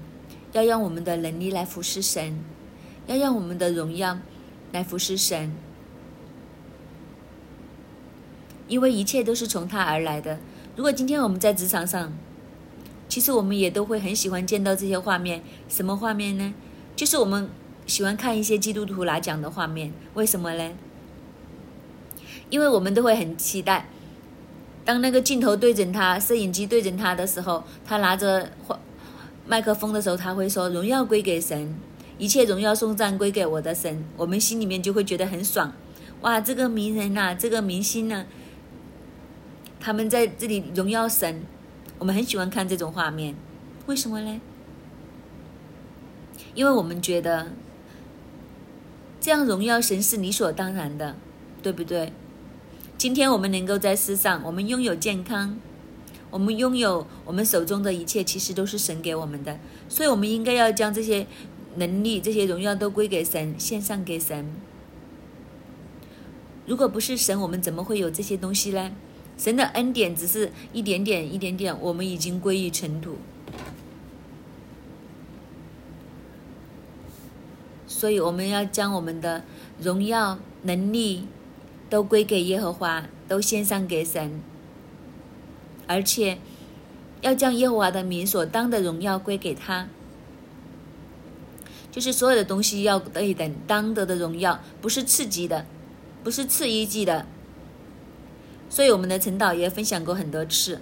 [0.54, 2.39] 要让我们的能力来服侍神，
[3.08, 4.18] 要让我们的荣耀
[4.72, 5.52] 来服侍神，
[8.68, 10.39] 因为一切都是从他而来的。
[10.76, 12.13] 如果今天我们在职场上，
[13.10, 15.41] 其实我们也都会很喜欢见到这些画面。
[15.68, 16.54] 什么画面呢？
[16.96, 17.50] 就是我们
[17.86, 19.93] 喜欢看一些基督徒拿奖的画面。
[20.13, 20.71] 为什么呢？
[22.50, 23.89] 因为我们都会很期待，
[24.84, 28.52] 当那个镜头对准他，摄影机对准他的时候，他拿着
[29.48, 31.76] 麦克风的时候，他会说：“荣耀归给神，
[32.17, 35.74] 一切荣耀颂赞归给我的神。”我们心里面就会觉得很爽。
[36.21, 38.26] 哇，这个名人呐，这个明星呢？
[39.80, 41.43] 他们在这里荣耀神，
[42.00, 43.36] 我们很喜欢看这种画面，
[43.86, 44.41] 为什么呢？
[46.56, 47.52] 因为我们觉得
[49.25, 51.15] 这样荣耀神是理所当然的，
[51.63, 52.13] 对不对？
[52.95, 55.57] 今天我们能够在世上，我们拥有健康，
[56.29, 59.57] 我们拥有我们手中的一切，其实都是神给我们的，
[59.89, 61.25] 所以我们应该要将这些
[61.77, 64.45] 能力、这些荣耀都归给神，献上给神。
[66.67, 68.91] 如果不是神，我们怎么会有这些东西呢？
[69.39, 73.15] 神的恩典只是一点点、一点点，我们已经归于尘土。
[77.97, 79.41] 所以我们要将我们的
[79.81, 81.29] 荣耀、能力
[81.89, 84.41] 都归给耶和华，都献上给神，
[85.88, 86.38] 而且
[87.21, 89.88] 要将耶和华的名所当的荣耀归给他。
[91.89, 95.65] 就是所有的东西要对等，当得的荣耀不是次级的，
[96.21, 97.25] 不是次一级的。
[98.69, 100.81] 所以，我们的陈导也分享过很多次。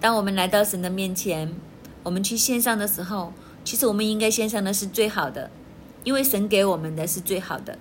[0.00, 1.52] 当我们来到神的面前，
[2.04, 3.32] 我们去献上的时候，
[3.64, 5.50] 其实我们应该献上的是最好的，
[6.04, 7.78] 因为神给我们的是最好的。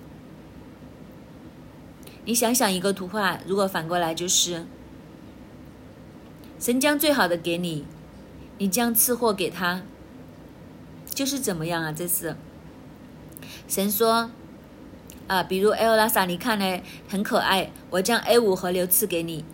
[2.26, 4.66] 你想想，一个图画，如果反过来就是，
[6.60, 7.86] 神将最好的给你，
[8.58, 9.82] 你将次货给他，
[11.14, 11.92] 就是怎么样啊？
[11.92, 12.36] 这是
[13.68, 14.32] 神说。
[15.28, 19.46] 啊，比如 L 拉萨，你看呢，很可爱，我将 A 五河流赐给你，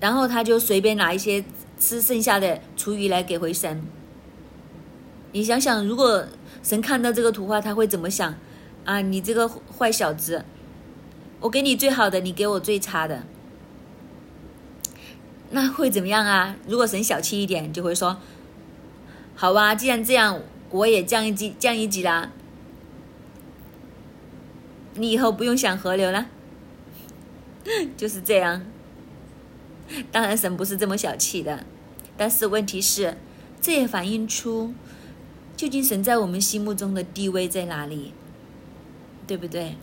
[0.00, 1.44] 然后他就随便拿一些
[1.78, 3.84] 吃剩下的厨余来给回神。
[5.32, 6.26] 你想想，如果
[6.64, 8.34] 神看到这个图画，他会怎么想？
[8.84, 10.44] 啊，你这个坏小子，
[11.40, 13.22] 我给你最好的，你给我最差的，
[15.50, 16.56] 那会怎么样啊？
[16.66, 18.18] 如果神小气一点，就会说，
[19.36, 22.30] 好吧，既然这样，我也降一级，降一级啦。
[24.94, 26.26] 你以后不用想河流了，
[27.96, 28.64] 就是这样。
[30.10, 31.64] 当然，神不是这么小气的，
[32.16, 33.16] 但是问题是，
[33.60, 34.72] 这也反映出
[35.64, 38.12] 究竟神在我们心目中的地位在哪里，
[39.26, 39.76] 对不对？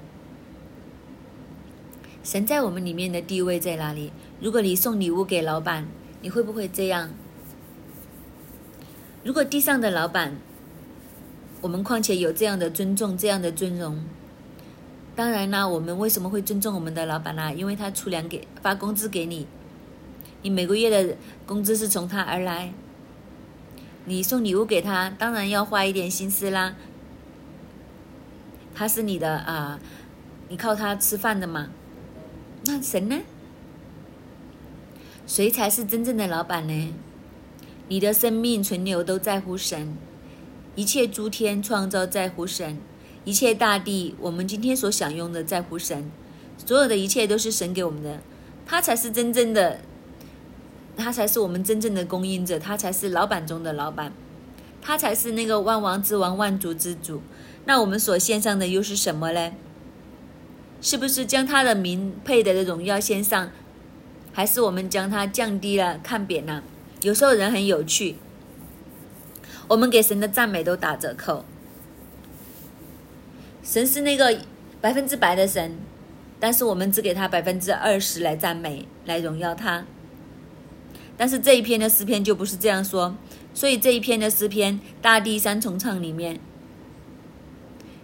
[2.24, 4.12] 神在我们里面的地位在哪里？
[4.40, 5.88] 如果你送礼物给老板，
[6.22, 7.10] 你会不会这样？
[9.24, 10.38] 如果地上的老板，
[11.62, 14.04] 我们况且有这样的尊重，这样的尊荣。
[15.16, 17.52] 当然啦，我们为什么会尊重我们的老板呢？
[17.56, 19.48] 因为他出粮给发工资给你，
[20.44, 21.18] 你每个月的
[21.48, 22.72] 工资是从他而来。
[24.06, 26.76] 你送礼物给他，当然要花一点心思啦。
[28.74, 29.80] 他是你的啊，
[30.50, 31.70] 你靠他吃饭的嘛。
[32.66, 33.20] 那神呢？
[35.28, 36.94] 谁才是真正的老板呢？
[37.88, 39.96] 你的生命存留都在乎神，
[40.76, 42.78] 一切诸天创造在乎神。
[43.24, 46.10] 一切大地，我们今天所享用的在乎神，
[46.58, 48.20] 所有的一切都是神给我们的，
[48.66, 49.82] 他才是真正的，
[51.02, 54.14] 他才是我们真正的供应者，他才是老板中的老板，
[54.82, 57.22] 他才是那个万王之王、万主之主。
[57.66, 59.52] 那我们所献上的又是什么呢？
[60.80, 63.52] 是不是将他的名配得的荣耀献上，
[64.32, 66.64] 还是我们将他降低了、看扁了？
[67.02, 68.18] 有时候人很有趣，
[69.68, 71.46] 我们给神的赞美都打折扣。
[73.64, 74.40] 神是那个
[74.80, 75.78] 百分之百的神，
[76.40, 79.86] 但是我们只给他百分之二十来赞美、来荣耀他。
[81.22, 83.16] 但是这一篇的诗篇就不是这样说，
[83.54, 86.40] 所以这一篇的诗篇《大地三重唱》里面，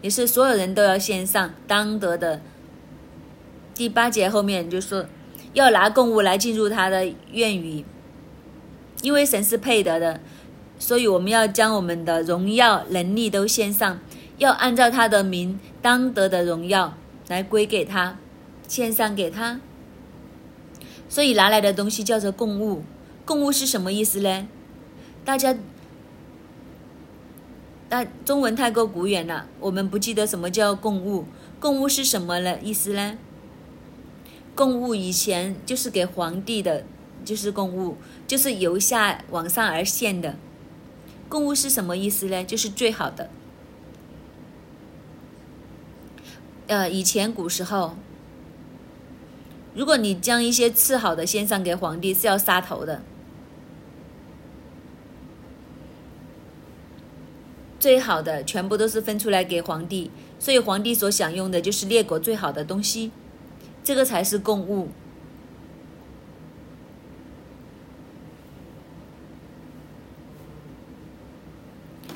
[0.03, 2.41] 也是所有人都要献上当得的。
[3.73, 5.07] 第八节后面就说
[5.53, 7.83] 要拿供物来进入他的愿语，
[9.01, 10.19] 因为神是配得的，
[10.77, 13.99] 所以我们要将我们的荣耀、能力都献上。
[14.37, 16.95] 要按照他的名当得的荣耀
[17.29, 18.19] 来归给他，
[18.67, 19.59] 献上给他。
[21.09, 22.83] 所以拿来的东西叫做供物。
[23.27, 24.47] 共物是什么意思呢？
[25.25, 25.53] 大家，
[27.89, 31.25] 但中文太过古远了，我们不记得什么叫共物。
[31.59, 32.57] 共物是什么呢？
[32.63, 33.17] 意思呢？
[34.55, 36.85] 共物以前就是给皇帝的，
[37.25, 40.37] 就是共物，就是由下往上而献的。
[41.27, 42.45] 共物是什么意思呢？
[42.45, 43.29] 就是最好的。
[46.67, 47.97] 呃，以前古时候，
[49.75, 53.03] 如果你将一些次好的献上给皇帝，是要杀头的。
[57.79, 60.09] 最好的全部都是分出来给皇帝，
[60.39, 63.11] 所以皇帝所享用的就是列国最好的东西，
[63.83, 64.89] 这个才是贡物。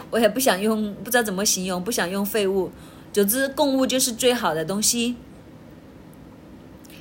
[0.09, 2.71] 我也不想用，不知道怎么形容，不想用废物。
[3.13, 5.15] 总之，贡物就是最好的东西，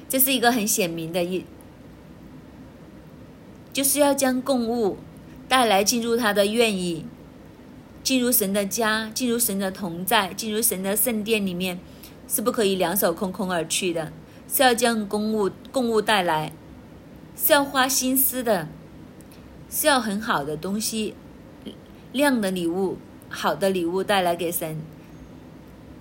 [0.08, 1.44] 这是一个很显明的一，
[3.72, 4.98] 就是要将贡物
[5.48, 7.04] 带来进入他的愿意，
[8.02, 11.78] 进入神的家，进入神的同在，进入神的圣殿里面，
[12.26, 14.12] 是不可以两手空空而去的，
[14.52, 16.52] 是要将供物供物带来，
[17.36, 18.68] 是要花心思的，
[19.70, 21.14] 是要很好的东西，
[22.12, 24.80] 亮的礼物，好的礼物带来给神。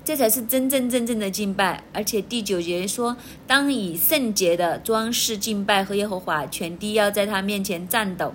[0.05, 8.33] 这才是真真正正的敬拜，而且第九节说，当以圣洁的装饰敬拜和耶和华，全地要在他面前颤抖，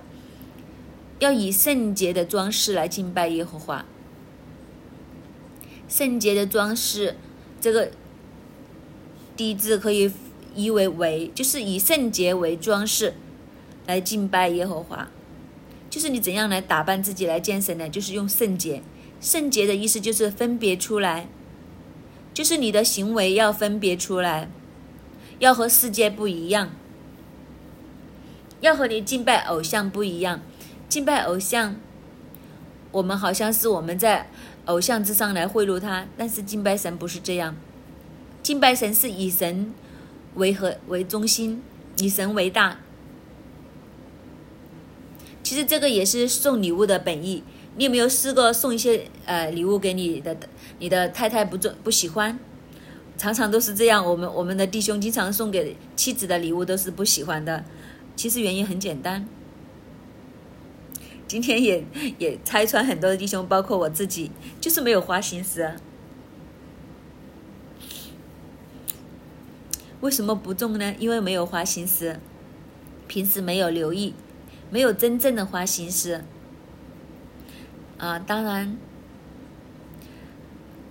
[1.19, 3.85] 要以圣洁的装饰来敬拜耶和华。
[5.87, 7.15] 圣洁的装饰，
[7.61, 7.91] 这个
[9.37, 10.11] 第一字可以
[10.55, 13.13] 译为为，就是以圣洁为装饰
[13.85, 15.07] 来敬拜耶和华，
[15.89, 17.87] 就是你怎样来打扮自己来见神呢？
[17.87, 18.81] 就是用圣洁，
[19.21, 21.27] 圣洁的意思就是分别出来。
[22.33, 24.49] 就是你的行为要分别出来，
[25.39, 26.71] 要和世界不一样，
[28.59, 30.41] 要和你敬拜偶像不一样。
[30.95, 31.75] 敬拜偶像，
[32.93, 34.29] 我们好像是我们在
[34.63, 37.53] 偶像之上来贿赂他，但是敬拜神不是这样。
[38.41, 39.73] 敬拜神是以神
[40.35, 41.61] 为和为中心，
[41.97, 42.79] 以神为大。
[45.43, 47.43] 其实这个也是送礼物的本意。
[47.75, 50.37] 你有没有试过送一些呃礼物给你的？
[50.79, 52.39] 你的太太不不不喜欢，
[53.17, 54.05] 常常都是这样。
[54.05, 57.65] 我们我们的弟兄经常送给妻子的礼物都是不喜欢的。
[58.15, 59.27] 其实原因很简单，
[61.27, 61.83] 今天也
[62.17, 65.75] 也拆穿很多的弟兄，包括我自己，就是没有花心思。
[70.01, 70.93] 为什么不中呢？
[70.99, 72.19] 因为没有花心思，
[73.07, 74.13] 平时没有留意，
[74.69, 76.23] 没有真正的花心思。
[77.97, 78.77] 啊，当然，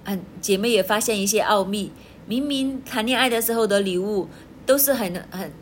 [0.04, 1.92] 嗯，姐妹也发现一些奥秘。
[2.26, 4.28] 明明谈恋爱的时候的礼物
[4.64, 5.52] 都是很很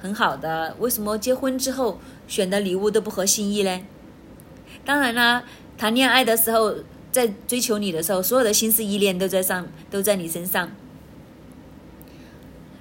[0.00, 3.82] 很好的，为什么结婚之后选的礼物都不合心意呢？
[4.86, 5.44] 当然啦，
[5.76, 6.74] 谈恋爱的时候
[7.12, 10.70] 在追求你的时候，所有的心思意念都在上，都在你身上。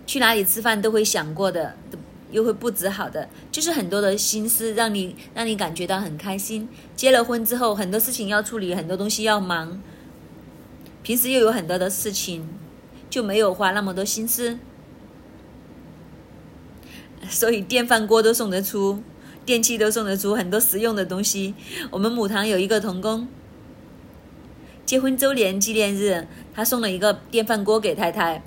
[0.06, 1.76] 去哪里吃饭都会想过的。
[2.32, 6.68] 又会布置好的，就是很多的心思，让你让你感觉到很开心。
[6.94, 9.82] 结了婚之后，很多事情要处理，很多东西要忙，
[11.02, 12.50] 平时又有很多的事情，
[13.10, 14.58] 就没有花那么多心思。
[17.30, 19.02] 所以电饭锅都送得出，
[19.46, 21.54] 电器都送得出很多实用的东西。
[21.92, 23.28] 我们母堂有一个童工，
[24.86, 28.42] 结婚周年纪念日，他送了一个电饭锅给太太，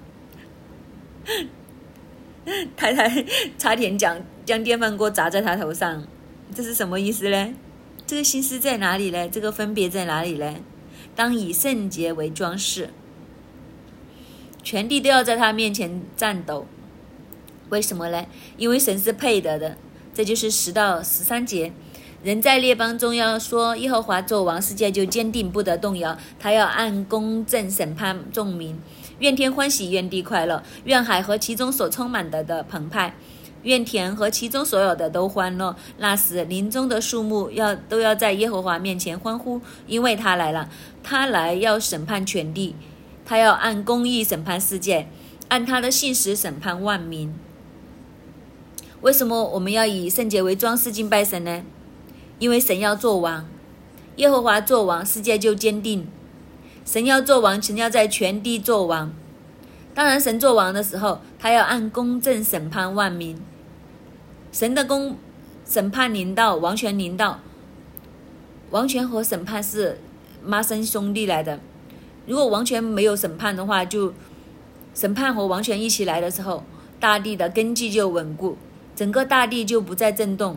[2.76, 3.24] 太太
[3.56, 6.06] 差点将将电饭锅砸在他头上，
[6.54, 7.54] 这是什么意思呢？
[8.06, 9.28] 这个心思在哪里呢？
[9.28, 10.56] 这个分别在哪里呢？
[11.14, 12.90] 当以圣洁为装饰，
[14.62, 16.66] 全地都要在他面前颤抖。
[17.68, 18.24] 为什么呢？
[18.56, 19.76] 因为神是配得的，
[20.18, 21.70] 这就是十到十三节。
[22.24, 26.18] 人在列邦中要说耶和华做王，世界就坚定不得动摇。
[26.40, 28.76] 他要按公正审判众民，
[29.20, 33.14] 愿天欢喜，愿地快乐，愿海和其中所充满的的澎湃，
[33.62, 35.76] 愿田和其中所有的都欢乐。
[35.98, 40.68] 那时林中的树木要都要在耶和华面前欢呼，因为他来了。
[41.04, 42.74] 他来要审判全地，
[43.24, 45.06] 他要按公义审判世界，
[45.46, 47.32] 按他的信实审判万民。
[49.00, 51.62] 为什么我们要以圣洁为装饰敬拜神呢？
[52.40, 53.48] 因为神要做王，
[54.16, 56.08] 耶和华做王，世界就坚定。
[56.84, 59.12] 神要做王，神要在全地做王。
[59.94, 63.40] 当然，神做王的时候，他要按公正审判万民。
[64.50, 65.16] 神的公
[65.64, 67.40] 审判临到，王权临到。
[68.70, 70.00] 王权和审判是
[70.44, 71.60] 妈生兄弟来的。
[72.26, 74.12] 如果王权没有审判的话，就
[74.94, 76.64] 审判和王权一起来的时候，
[76.98, 78.56] 大地的根基就稳固。
[78.98, 80.56] 整个大地就不再震动。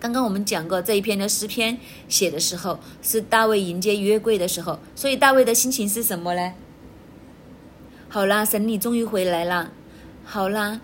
[0.00, 1.76] 刚刚我们讲过这一篇的诗篇
[2.08, 6.54] 写的时候，是大卫迎接约柜的时候，所以大卫的心情是什么呢？
[8.08, 9.72] 好啦，神你终于回来了。
[10.24, 10.80] 好啦，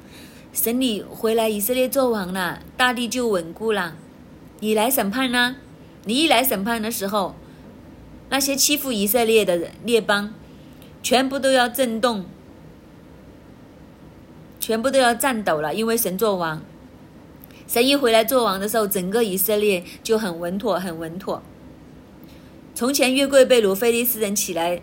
[0.52, 3.96] 神你回来，以色列做王了，大地就稳固了。
[4.58, 5.56] 你来审判呢？
[6.04, 7.36] 你一来审判的时候，
[8.28, 10.34] 那些欺负以色列的列邦，
[11.02, 12.26] 全部都要震动。
[14.60, 16.62] 全部都要颤抖了，因为神做王。
[17.66, 21.42] 神一回来做王的时候，整个以色列就很稳妥，很稳妥。
[22.74, 24.80] 从前约柜被掳，菲利斯人起来，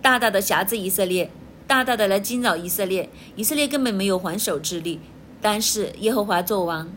[0.00, 1.30] 大大的辖制以色列，
[1.66, 5.00] 大大的来惊扰以色列，以色列根本没有还手之力。
[5.40, 6.90] 但是耶和华做王，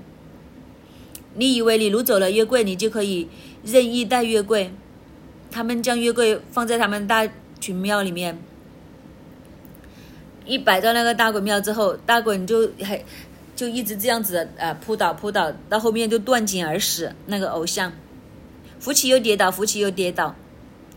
[1.35, 3.27] 你以为你掳走了约柜，你就可以
[3.63, 4.71] 任意带约柜？
[5.49, 7.27] 他们将约柜放在他们大
[7.59, 8.37] 群庙里面。
[10.45, 13.03] 一摆到那个大滚庙之后，大滚就还
[13.55, 17.13] 就一直这样子呃扑倒扑倒，到后面就断颈而死。
[17.27, 17.93] 那个偶像
[18.79, 20.35] 扶起又跌倒，扶起又跌倒，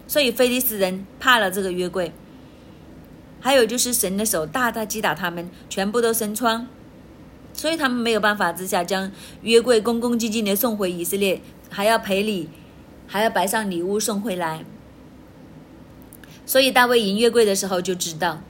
[0.07, 2.13] 所以菲利斯人怕了这个约柜。
[3.41, 6.67] 还有就是神的手大大击打他们，全部都生疮，
[7.53, 12.49] 所以他们没有办法之下将约柜恭恭敬敬的送回以色列，还要赔礼，
[13.07, 14.65] 还要摆上礼物送回来。
[16.47, 18.41] 所以大卫迎约柜的时候就知道。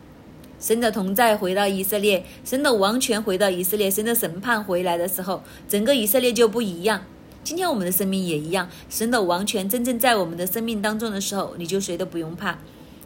[0.65, 7.03] 神的同在回到以色列，神的王权回到以色列，神的审判回来的时候，整个以色列就不一样。
[7.43, 12.57] 今天我们的生命也一样，神的王权真正在我们的生命当中的时候，你就谁都不用怕，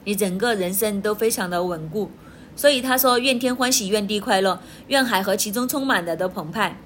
[0.05, 2.13] 你整个人生都非常的稳固。
[2.55, 6.81] 所以他说：“愿天欢喜，愿地快乐，愿海和其中充满的都澎湃，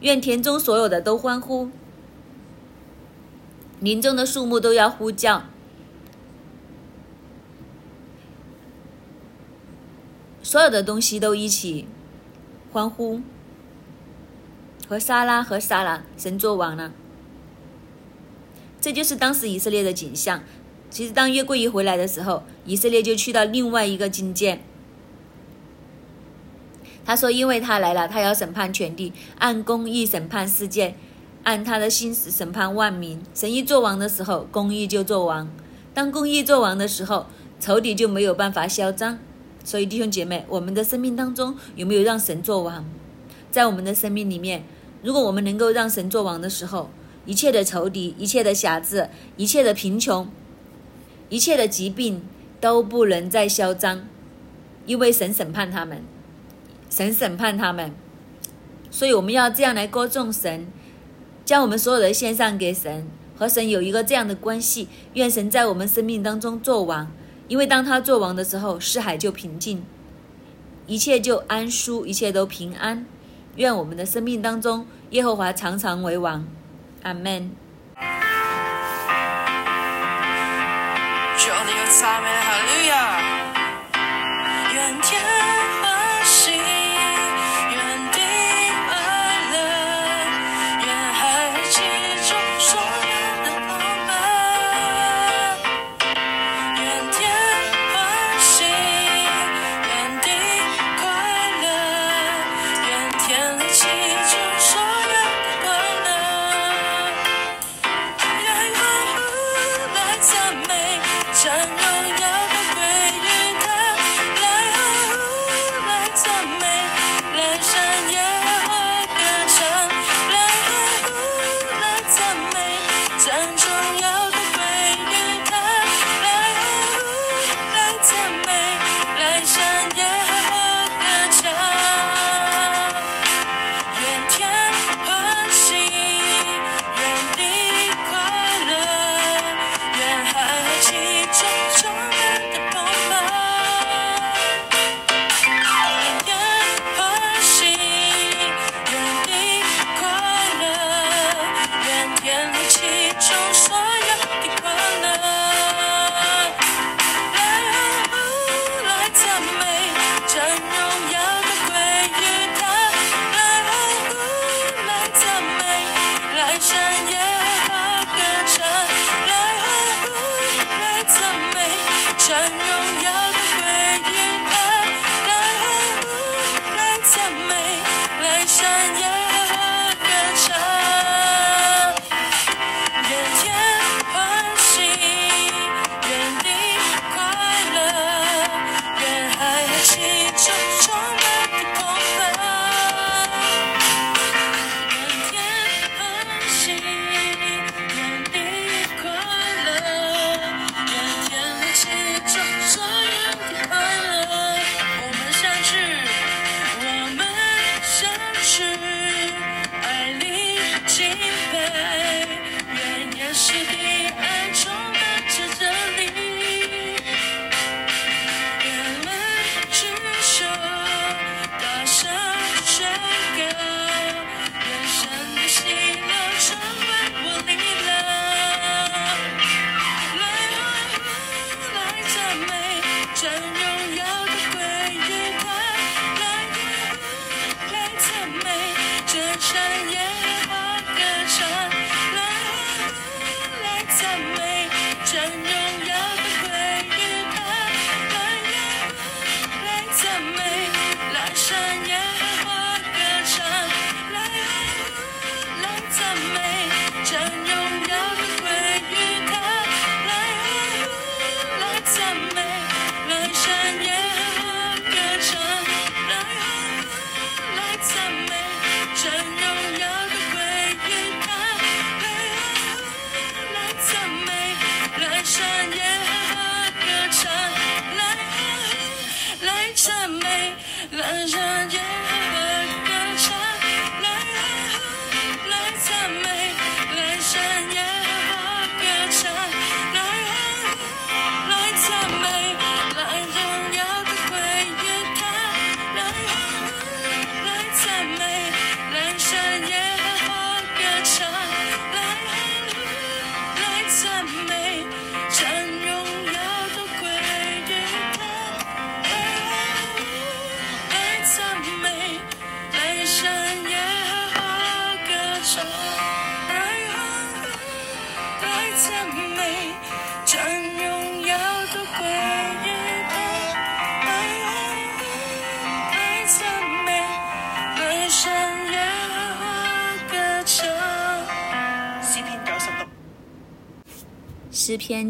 [0.00, 1.68] 愿田中所有的都欢呼，
[3.78, 5.44] 林中的树木都要呼叫。”
[10.48, 11.86] 所有的东西都一起
[12.72, 13.20] 欢呼，
[14.88, 16.90] 和沙拉和沙拉神作王了。
[18.80, 20.42] 这就是当时以色列的景象。
[20.88, 24.60] 其实，当约柜一回来的时候，以色列就去到另外一个境界。
[27.04, 30.94] 他说：“因为他来了，他要审判全地，按公义审判世界，
[31.44, 33.20] 按他的心思审判万民。
[33.34, 35.46] 神一做王的时候，公义就做王；
[35.92, 37.26] 当公义做王的时候，
[37.60, 39.18] 仇敌就没有办法嚣张。”
[39.68, 42.86] 所以，弟兄姐妹，我们的生命当中有没有让神做王？
[43.50, 44.64] 在我们的生命里面，
[45.02, 46.88] 如果我们能够让神做王的时候，
[47.26, 50.26] 一切的仇敌、一切的辖制、一切的贫穷、
[51.28, 52.22] 一切的疾病
[52.62, 54.06] 都不能再嚣张，
[54.86, 56.02] 因为神审判他们，
[56.88, 57.92] 神审判他们。
[58.90, 60.66] 所以，我们要这样来歌颂神，
[61.44, 63.06] 将我们所有的献上给神，
[63.36, 64.88] 和神有一个这样的关系。
[65.12, 67.12] 愿神在我们生命当中做王。
[67.48, 69.82] 因为当他作王的时候，四海就平静，
[70.86, 73.06] 一切就安舒，一切都平安。
[73.56, 76.46] 愿我们的生命当中，耶和华常常为王。
[77.02, 77.50] 阿门。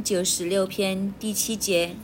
[0.03, 1.97] 九十六篇第七节：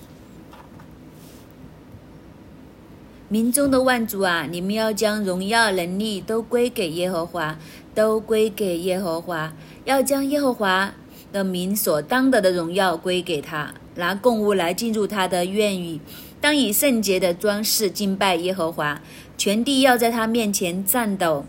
[3.29, 7.59] 民中的万族啊，你们要将荣耀能力都归给耶和华，
[7.95, 9.53] 都归给耶和华，
[9.85, 10.95] 要将耶和华
[11.33, 16.01] 的民所当得的荣耀归给他，拿供物来进入他的院宇，
[16.41, 19.01] 当以圣洁的装饰敬拜耶和华，
[19.37, 21.45] 全地要在他面前颤抖。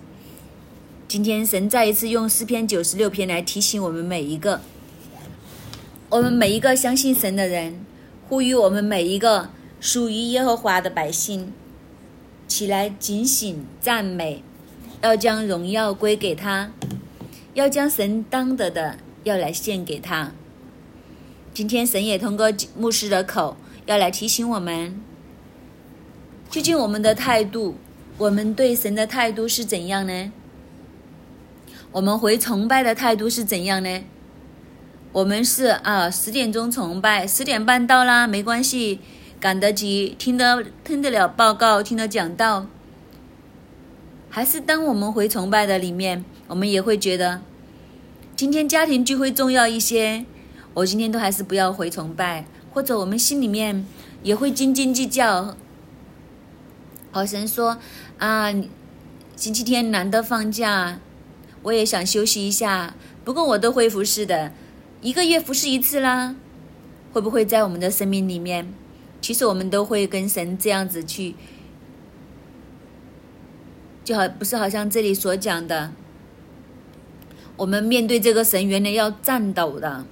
[1.07, 4.61] 今天神再一次用诗篇九十六篇来提醒我们每一个。
[6.09, 7.83] 我们每一个相信神的人，
[8.29, 9.49] 呼吁我们每一个
[9.79, 11.51] 属于耶和华的百姓
[12.47, 14.43] 起来警醒赞美，
[15.01, 16.71] 要将荣耀归给他，
[17.55, 20.31] 要将神当得的要来献给他。
[21.55, 25.01] 今天神也通过牧师的口要来提醒我们，
[26.51, 27.75] 究竟我们的态度，
[28.19, 30.31] 我们对神的态度是怎样呢？
[31.91, 34.03] 我们回崇拜的态度是怎样呢？
[35.15, 38.99] 我们是啊，十点钟崇拜，十点半到啦，没关系，
[39.39, 42.67] 赶得及，听得听得了报告，听得讲道。
[44.29, 47.39] 还是当我们回崇拜的里面，我们也会觉得
[48.35, 50.25] 今天家庭聚会重要一些，
[50.73, 53.85] 我今天都还是不要回崇拜，或者我们心里面
[54.21, 55.55] 也会斤斤计较。
[57.11, 57.77] 好神说
[58.17, 58.51] 啊，
[59.37, 60.99] 星期天难得放假，
[61.61, 62.93] 我也想休息一下，
[63.23, 64.51] 不过我都会服侍的。
[65.05, 66.35] 一个月服侍一次啦，
[67.13, 68.73] 会不会在我们的生命里面？
[69.21, 71.35] 其实我们都会跟神这样子去，
[74.03, 75.91] 就好不是好像这里所讲的，
[77.55, 80.07] 我们面对这个神，原来要战斗的，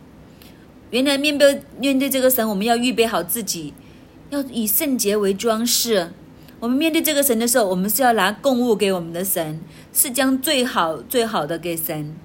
[0.92, 3.74] 原来面对面对这个神，我们要预备好自己，
[4.30, 6.12] 要以圣洁为装饰。
[6.60, 9.60] 我们面对这个神的时候，我们是要拿供物给我们的神，
[9.92, 12.16] 是将最好最好的给神。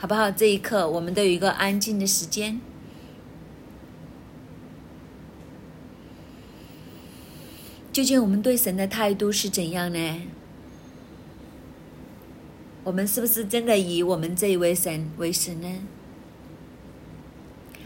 [0.00, 0.30] 好不好？
[0.30, 2.58] 这一刻，我们都有一个安静的时间。
[7.92, 10.22] 究竟我们对神的态度是怎样呢？
[12.82, 15.68] 我们是不是真的以我们这一位神为神呢？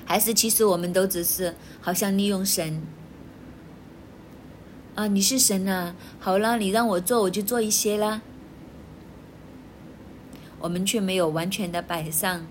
[0.05, 2.81] 还是其实我们都只是好像利用神
[4.95, 5.09] 啊？
[5.09, 8.23] 你是神啊，好了，你让我做我就做一些啦。
[10.65, 12.47] 我们却没有完全的摆上。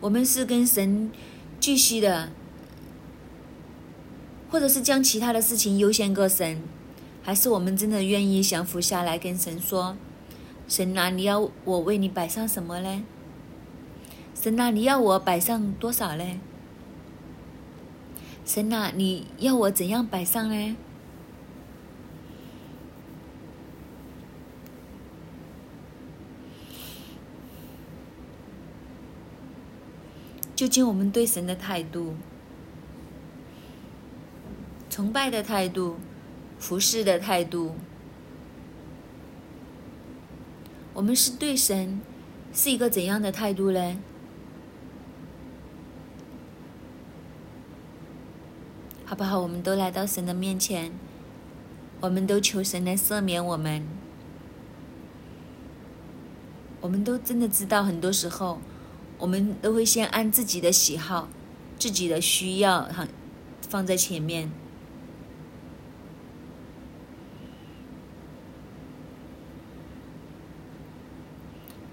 [0.00, 1.12] 我们是跟神
[1.60, 2.30] 继续的，
[4.50, 6.60] 或者是将其他的事情优先过神，
[7.22, 9.96] 还是我们真的愿意降服下来跟神说
[10.66, 13.04] ：“神啊，你要我为你摆上什么呢？
[14.34, 16.40] 神啊，你要我摆上多少呢？
[18.44, 20.76] 神啊，你要我怎样摆上呢？”
[30.60, 32.16] 究竟我们对神的态度、
[34.90, 35.96] 崇拜的态度、
[36.58, 37.76] 服侍的态度，
[40.92, 42.02] 我们是对神
[42.52, 43.96] 是一个怎样的态度呢？
[49.06, 49.40] 好不好？
[49.40, 50.92] 我们都来到神的面前，
[52.02, 53.82] 我们都求神来赦免我们。
[56.82, 58.58] 我们都真的知道，很多时候。
[59.20, 61.28] 我们都会先按自己的喜好、
[61.78, 63.06] 自己的需要哈
[63.68, 64.50] 放在前面。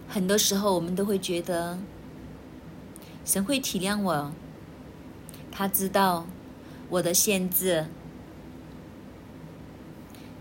[0.07, 1.77] 很多时候，我们都会觉得
[3.25, 4.31] 神会体谅我，
[5.51, 6.25] 他知道
[6.89, 7.85] 我的限制，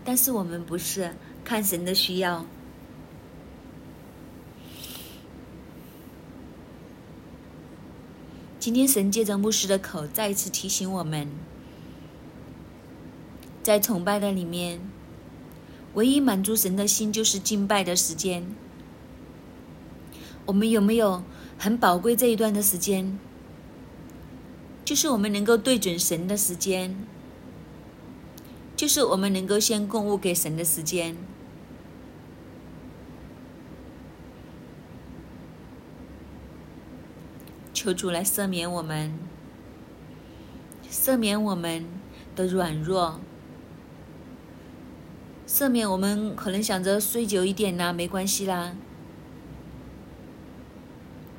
[0.03, 1.13] 但是我们不是
[1.43, 2.45] 看神的需要。
[8.59, 11.29] 今天神借着牧师的口再一次提醒我们，
[13.61, 14.81] 在崇拜的里面，
[15.93, 18.47] 唯一满足神的心就是敬拜的时间。
[20.47, 21.23] 我们有没有
[21.59, 23.19] 很宝贵这一段的时间？
[24.83, 26.95] 就是我们能够对准神的时间，
[28.75, 31.15] 就是我们能够先供物给神的时间。
[37.77, 39.13] 求主来赦免我们，
[40.89, 41.85] 赦免我们
[42.35, 43.19] 的软弱，
[45.47, 48.73] 赦免我们可能想着睡久一点啦，没关系啦。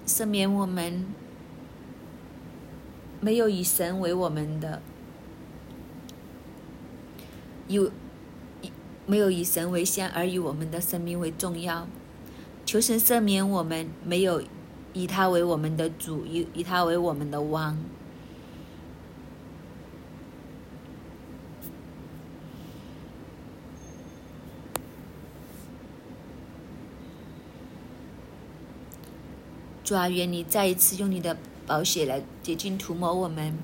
[0.06, 1.06] 赦免我们
[3.20, 4.80] 没有以神为我们的，
[7.66, 7.90] 有
[9.06, 11.88] 没有以神为先，而以我们的生命为重要？
[12.64, 14.40] 求神赦免我们没有。
[14.92, 17.78] 以他为我们的主，以以他为我们的王。
[29.84, 31.34] 主啊，愿你再一次用你的
[31.66, 33.56] 宝血来洁净涂抹我们，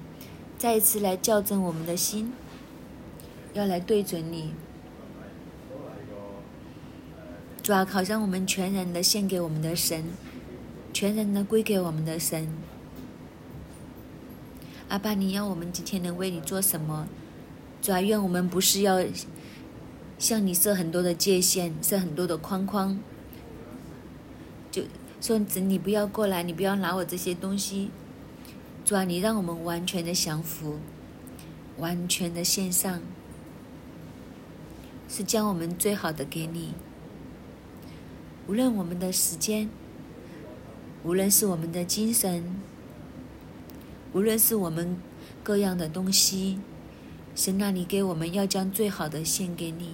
[0.56, 2.32] 再一次来校正我们的心，
[3.52, 4.54] 要来对准你。
[7.62, 10.04] 主啊，好像我们全然的献给我们的神。
[10.94, 12.48] 全然的归给我们的神，
[14.88, 17.08] 阿爸，你要我们今天能为你做什么？
[17.82, 19.04] 主啊，愿我们不是要
[20.20, 23.00] 向你设很多的界限，设很多的框框，
[24.70, 24.84] 就
[25.20, 27.90] 说子你不要过来，你不要拿我这些东西。
[28.84, 30.78] 主啊，你让我们完全的降服，
[31.78, 33.02] 完全的献上，
[35.08, 36.74] 是将我们最好的给你，
[38.46, 39.68] 无论我们的时间。
[41.04, 42.42] 无论是我们的精神，
[44.14, 44.96] 无论是我们
[45.42, 46.58] 各样的东西，
[47.34, 49.90] 神那里给我们要将最好的献给你。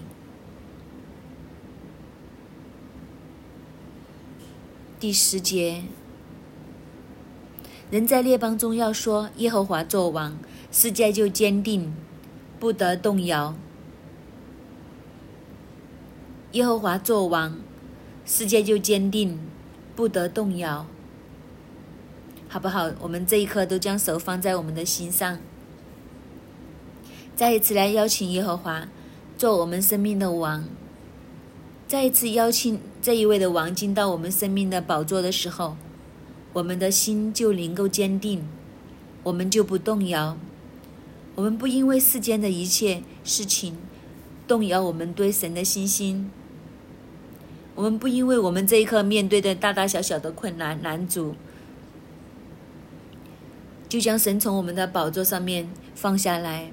[5.00, 5.82] 第十节，
[7.90, 10.38] 人在列邦中要说耶和华作王，
[10.70, 11.92] 世界就坚定，
[12.60, 13.56] 不得动摇。
[16.52, 17.58] 耶和华作王，
[18.24, 19.40] 世界就坚定，
[19.96, 20.86] 不得动摇。
[22.52, 22.90] 好不好？
[22.98, 25.38] 我们这一刻都将手放在我们的心上，
[27.36, 28.88] 再一次来邀请耶和华
[29.38, 30.64] 做我们生命的王。
[31.86, 35.76] 再一次邀请这一位的王进到我们生命的宝座的时候，
[36.52, 38.44] 我们的心就能够坚定，
[39.22, 40.36] 我们就不动摇，
[41.36, 43.76] 我们不因为世间的一切事情
[44.48, 46.28] 动摇我们对神的信心，
[47.76, 51.36] 我们不因为我们这一刻面对的大大小小的困难难阻。
[53.90, 56.70] 就将神从我们的宝座上面放下来，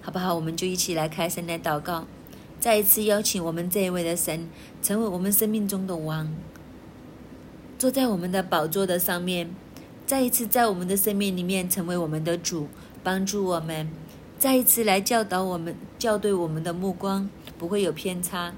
[0.00, 0.32] 好不好？
[0.32, 2.06] 我们就一起来开声来祷告，
[2.60, 4.48] 再一次邀请我们这一位的神，
[4.80, 6.32] 成为我们生命中的王，
[7.80, 9.50] 坐在我们的宝座的上面，
[10.06, 12.68] 再一次在我们的生命里面成为我们的主，
[13.02, 13.90] 帮助我们，
[14.38, 17.28] 再一次来教导我们，校对我们的目光，
[17.58, 18.54] 不会有偏差。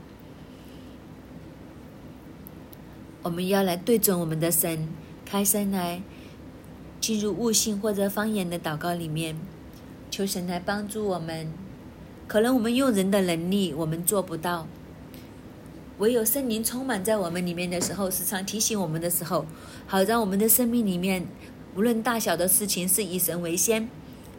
[3.23, 4.87] 我们要来对准我们的神，
[5.25, 6.03] 开声来
[7.01, 9.37] 进入悟性或者方言的祷告里面，
[10.11, 11.51] 求神来帮助我们。
[12.29, 14.69] 可能我们用人的能力，我们做不到。
[15.99, 19.45] 唯有圣灵充满在我们里面的时候，时常提醒我们的时候，
[19.87, 21.27] 好让我们的生命里面，
[21.75, 23.89] 无论大小的事情，是以神为先，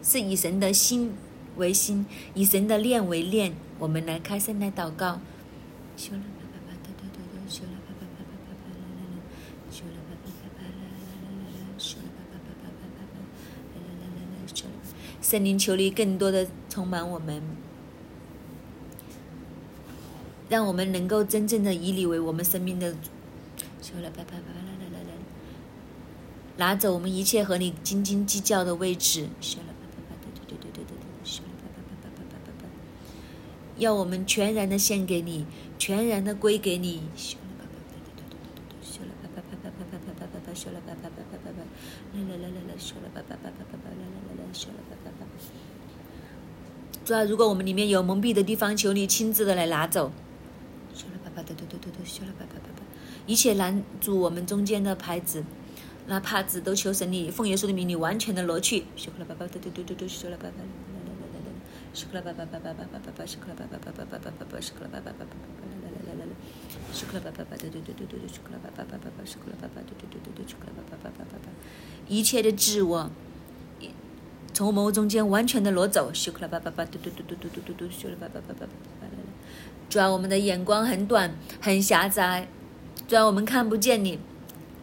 [0.02, 1.14] 是以神的心
[1.58, 3.54] 为心，以神的念为念。
[3.78, 5.20] 我们来开声来祷告。
[15.32, 17.42] 圣灵，求你更多的充满我们，
[20.50, 22.94] 让我们能够真正的以你为我们生命的。
[26.58, 29.30] 拿走我们一切和你斤斤计较的位置。
[33.78, 35.46] 要我们全然的献给你，
[35.80, 37.04] 全然的归给你。
[47.12, 50.14] 主啊，如果我们里面有蒙蔽的地方，求你亲自的来拿走。
[53.28, 55.44] 一切拦阻我们中间的牌子、
[56.08, 58.86] 那帕子，都求神你奉耶稣的名，你完全的挪去。
[72.08, 73.12] 一切的自我。
[74.54, 78.68] 从我们中间完全的挪走，咻克啦吧吧吧，嘟嘟嘟嘟嘟嘟嘟嘟，咻啦吧吧吧吧吧
[79.02, 79.24] 啦啦。
[79.90, 82.48] 主要我们的眼光很短，很狭窄，
[83.08, 84.20] 主要我们看不见你。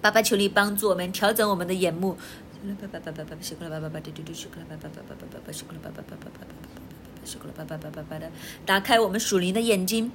[0.00, 2.16] 爸爸求你帮助我们调整我们的眼目。
[2.62, 6.54] 咻啦吧吧吧吧吧，咻克啦吧吧吧，嘟嘟嘟，咻克啦吧吧吧吧吧吧，咻克啦吧吧吧吧吧吧吧，
[7.24, 8.30] 咻克啦吧吧吧吧吧的，
[8.64, 10.10] 打开我们属灵的眼睛，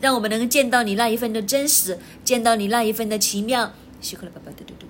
[0.00, 3.72] 让我们能够见到你那一份的真实，见到你那一份的奇妙。
[4.02, 4.89] 咻克啦吧吧嘟嘟嘟嘟嘟嘟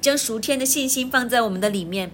[0.00, 2.10] 将属天的信心放在我们的里面，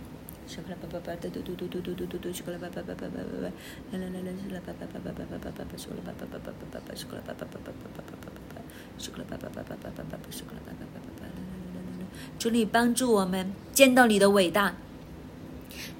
[12.38, 14.74] 主你帮助我们见到你的伟大，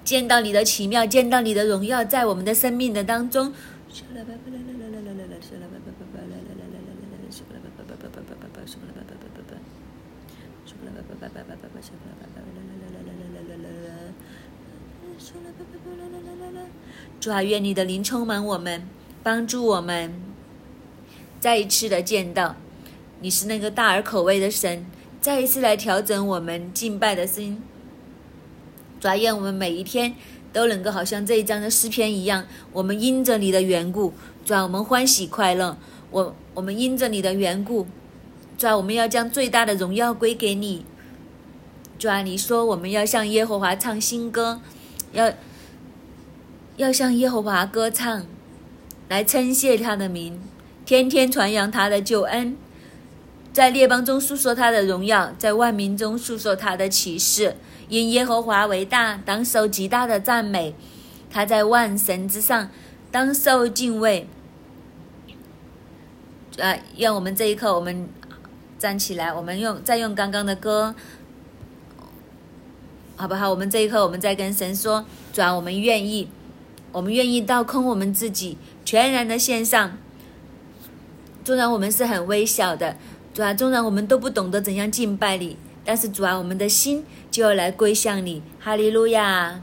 [0.05, 3.53] 见到你的奇妙，见到你的荣耀，在我们的生命的当中。
[17.19, 18.83] 主啊，愿你的灵充满我们，
[19.23, 20.15] 帮助我们
[21.39, 22.57] 再一次的见到
[23.21, 24.87] 你是那个大而可畏的神，
[25.21, 27.63] 再一次来调整我们敬拜的心。
[28.99, 30.15] 主啊，愿我们每一天。
[30.53, 34.13] 都能够好像这一章的诗篇一样，我们因着你的缘故，
[34.45, 35.79] 主啊，我们欢喜快乐。
[36.11, 37.87] 我我们因着你的缘故，
[38.59, 40.85] 主啊，我们要将最大的荣耀归给你。
[42.01, 44.63] 主啊，你说我们要向耶和华唱新歌，
[45.13, 45.31] 要
[46.79, 48.25] 要向耶和华歌唱，
[49.11, 50.41] 来称谢他的名，
[50.87, 52.57] 天天传扬他的救恩，
[53.53, 57.57] 在列邦中诉说他的荣耀，在万民中诉说他的启示。
[57.91, 60.75] 因耶和华为大，当受极大的赞美。
[61.31, 62.71] 他在万神之上，
[63.11, 64.27] 当受敬畏。
[66.59, 68.09] 啊，愿我们这一刻，我们
[68.79, 70.95] 站起来，我们用再用刚刚的歌，
[73.21, 73.51] 好不好？
[73.51, 76.27] 我们这一刻，我们在跟神说：主啊，我们愿意，
[76.91, 79.99] 我们愿意倒空我们自己，全然的献上。
[81.45, 82.97] 纵然我们是很微小的，
[83.35, 85.59] 主啊，纵然我们都不懂得怎样敬拜你。
[85.85, 89.61] 但是主啊，我们的心就要来归向你，哈利路亚。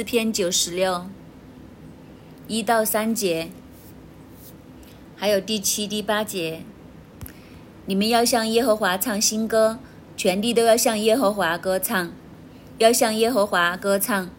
[0.00, 1.08] 诗篇九十六
[2.48, 3.50] 一到三节，
[5.14, 6.62] 还有第七、第八节，
[7.84, 9.78] 你们要向耶和华唱新歌，
[10.16, 12.12] 全地都要向耶和华歌唱，
[12.78, 14.30] 要向耶和华歌唱，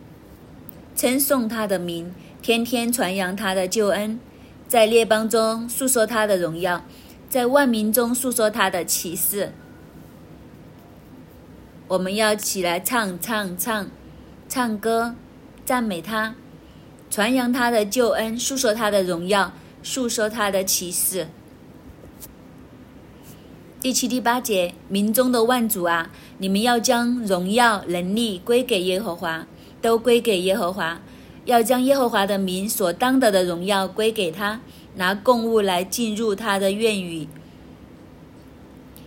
[0.95, 4.19] 称颂他的名，天天传扬他的救恩，
[4.67, 6.83] 在列邦中述说他的荣耀，
[7.29, 9.53] 在万民中述说他的启示。
[11.87, 13.87] 我们要起来唱唱唱，
[14.49, 15.13] 唱歌，
[15.65, 16.35] 赞美他，
[17.09, 19.53] 传扬他的救恩，述说他的荣耀，
[19.83, 21.27] 述说他的启示。
[23.79, 29.47] 第七、第八节，民中的万主啊，你们要将荣耀、能力归给耶和华，
[29.81, 31.01] 都归给耶和华，
[31.45, 34.61] 要将耶和华的名所当得的荣耀归给他，
[34.95, 37.27] 拿供物来进入他的院宇。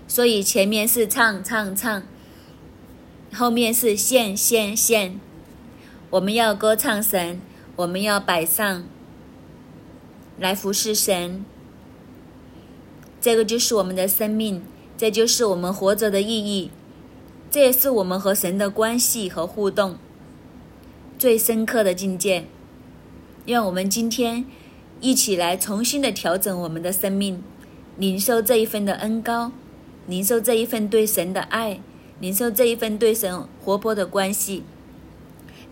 [0.08, 2.02] 所以前面是唱唱唱，
[3.32, 5.20] 后面是献献献。
[6.14, 7.40] 我们要歌唱神，
[7.74, 8.84] 我们要摆上
[10.38, 11.44] 来服侍神。
[13.20, 14.62] 这个就是我们的生命，
[14.96, 16.70] 这就是我们活着的意义，
[17.50, 19.98] 这也是我们和神的关系和互动
[21.18, 22.44] 最深刻的境界。
[23.44, 24.44] 让我们今天
[25.00, 27.42] 一起来重新的调整我们的生命，
[27.98, 29.50] 领受这一份的恩高，
[30.06, 31.80] 领受这一份对神的爱，
[32.20, 34.62] 领受这一份对神活泼的关系。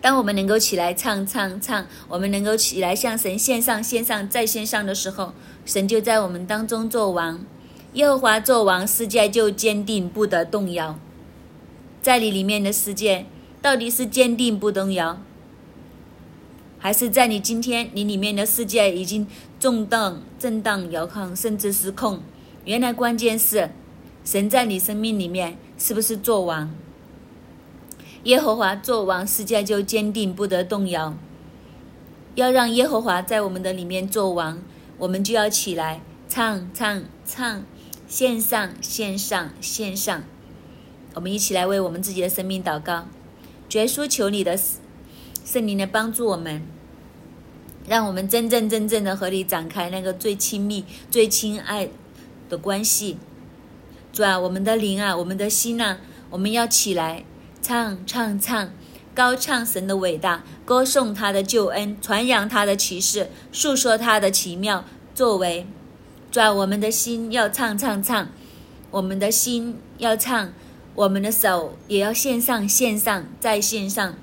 [0.03, 5.31] 当我们能够起来唱唱唱，我们能够起来向神献上献上再献上的时候，
[5.65, 7.45] 神就在我们当中做王，
[7.93, 10.99] 耶和华做王，世界就坚定不得动摇。
[12.01, 13.27] 在你里面的世界，
[13.61, 15.21] 到底是坚定不动摇，
[16.79, 19.25] 还是在你今天你里面的世界已经
[19.57, 22.19] 动荡、震荡、摇晃，甚至失控？
[22.65, 23.69] 原来关键是
[24.25, 26.69] 神在你生命里面是不是做王？
[28.23, 31.13] 耶和华做王，世界就坚定不得动摇。
[32.35, 34.63] 要让耶和华在我们的里面做王，
[34.97, 37.63] 我们就要起来唱唱唱，
[38.07, 40.23] 献上献上献上。
[41.15, 43.07] 我们一起来为我们自己的生命祷告，
[43.67, 44.57] 绝书求你的
[45.43, 46.63] 圣灵来帮助我们，
[47.85, 51.89] 让我们真正真正的和你展开那个最亲密、最亲爱
[52.47, 53.17] 的关系。
[54.13, 55.99] 主啊，我们的灵啊，我们的心啊，
[56.29, 57.25] 我们要起来。
[57.63, 58.73] 唱唱唱，
[59.15, 64.83] 高唱神的伟大，歌颂他的救恩，传扬他的启示，述说他的奇妙
[65.15, 65.65] 作为。
[66.29, 68.27] 抓我们的心要唱唱唱，
[68.91, 70.51] 我们的心要唱，
[70.93, 74.13] 我们的手也要献上献上再献上。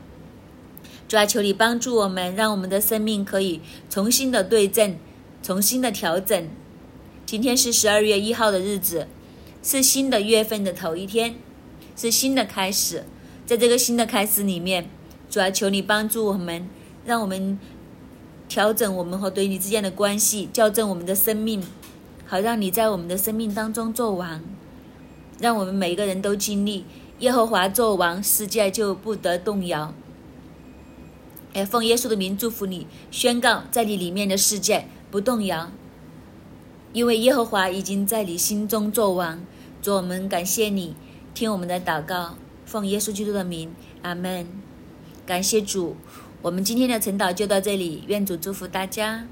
[1.09, 4.99] 抓求你帮助我们，让我们的生命可以重新的对正，
[5.43, 6.47] 重新的调整。
[7.24, 9.09] 今天是十二月一号的日子，
[9.62, 11.36] 是新的月份的头一天，
[11.97, 13.07] 是新的开始。
[13.51, 14.89] 在这个新的开始里面，
[15.29, 16.69] 主要求你帮助我们，
[17.05, 17.59] 让我们
[18.49, 21.61] 调整我们和对你之间的关系，校正我们的生命，
[22.29, 24.41] 好让你在我们的生命当中做王，
[25.41, 26.85] 让我们每个人都经历
[27.19, 29.93] 耶和华做王，世界就不得动摇。
[31.55, 35.73] 哎，奉耶稣的名祝福你，宣告在你里面的世界不动摇，
[36.93, 39.45] 因为耶和华已经在你心中做王。
[39.83, 40.95] 主，我们感谢你，
[41.35, 42.37] 听我们的祷告。
[42.71, 44.47] 奉耶稣基督的名，阿门。
[45.27, 45.97] 感谢主，
[46.41, 49.27] 我们今天的晨祷就到这里，愿主祝福大家。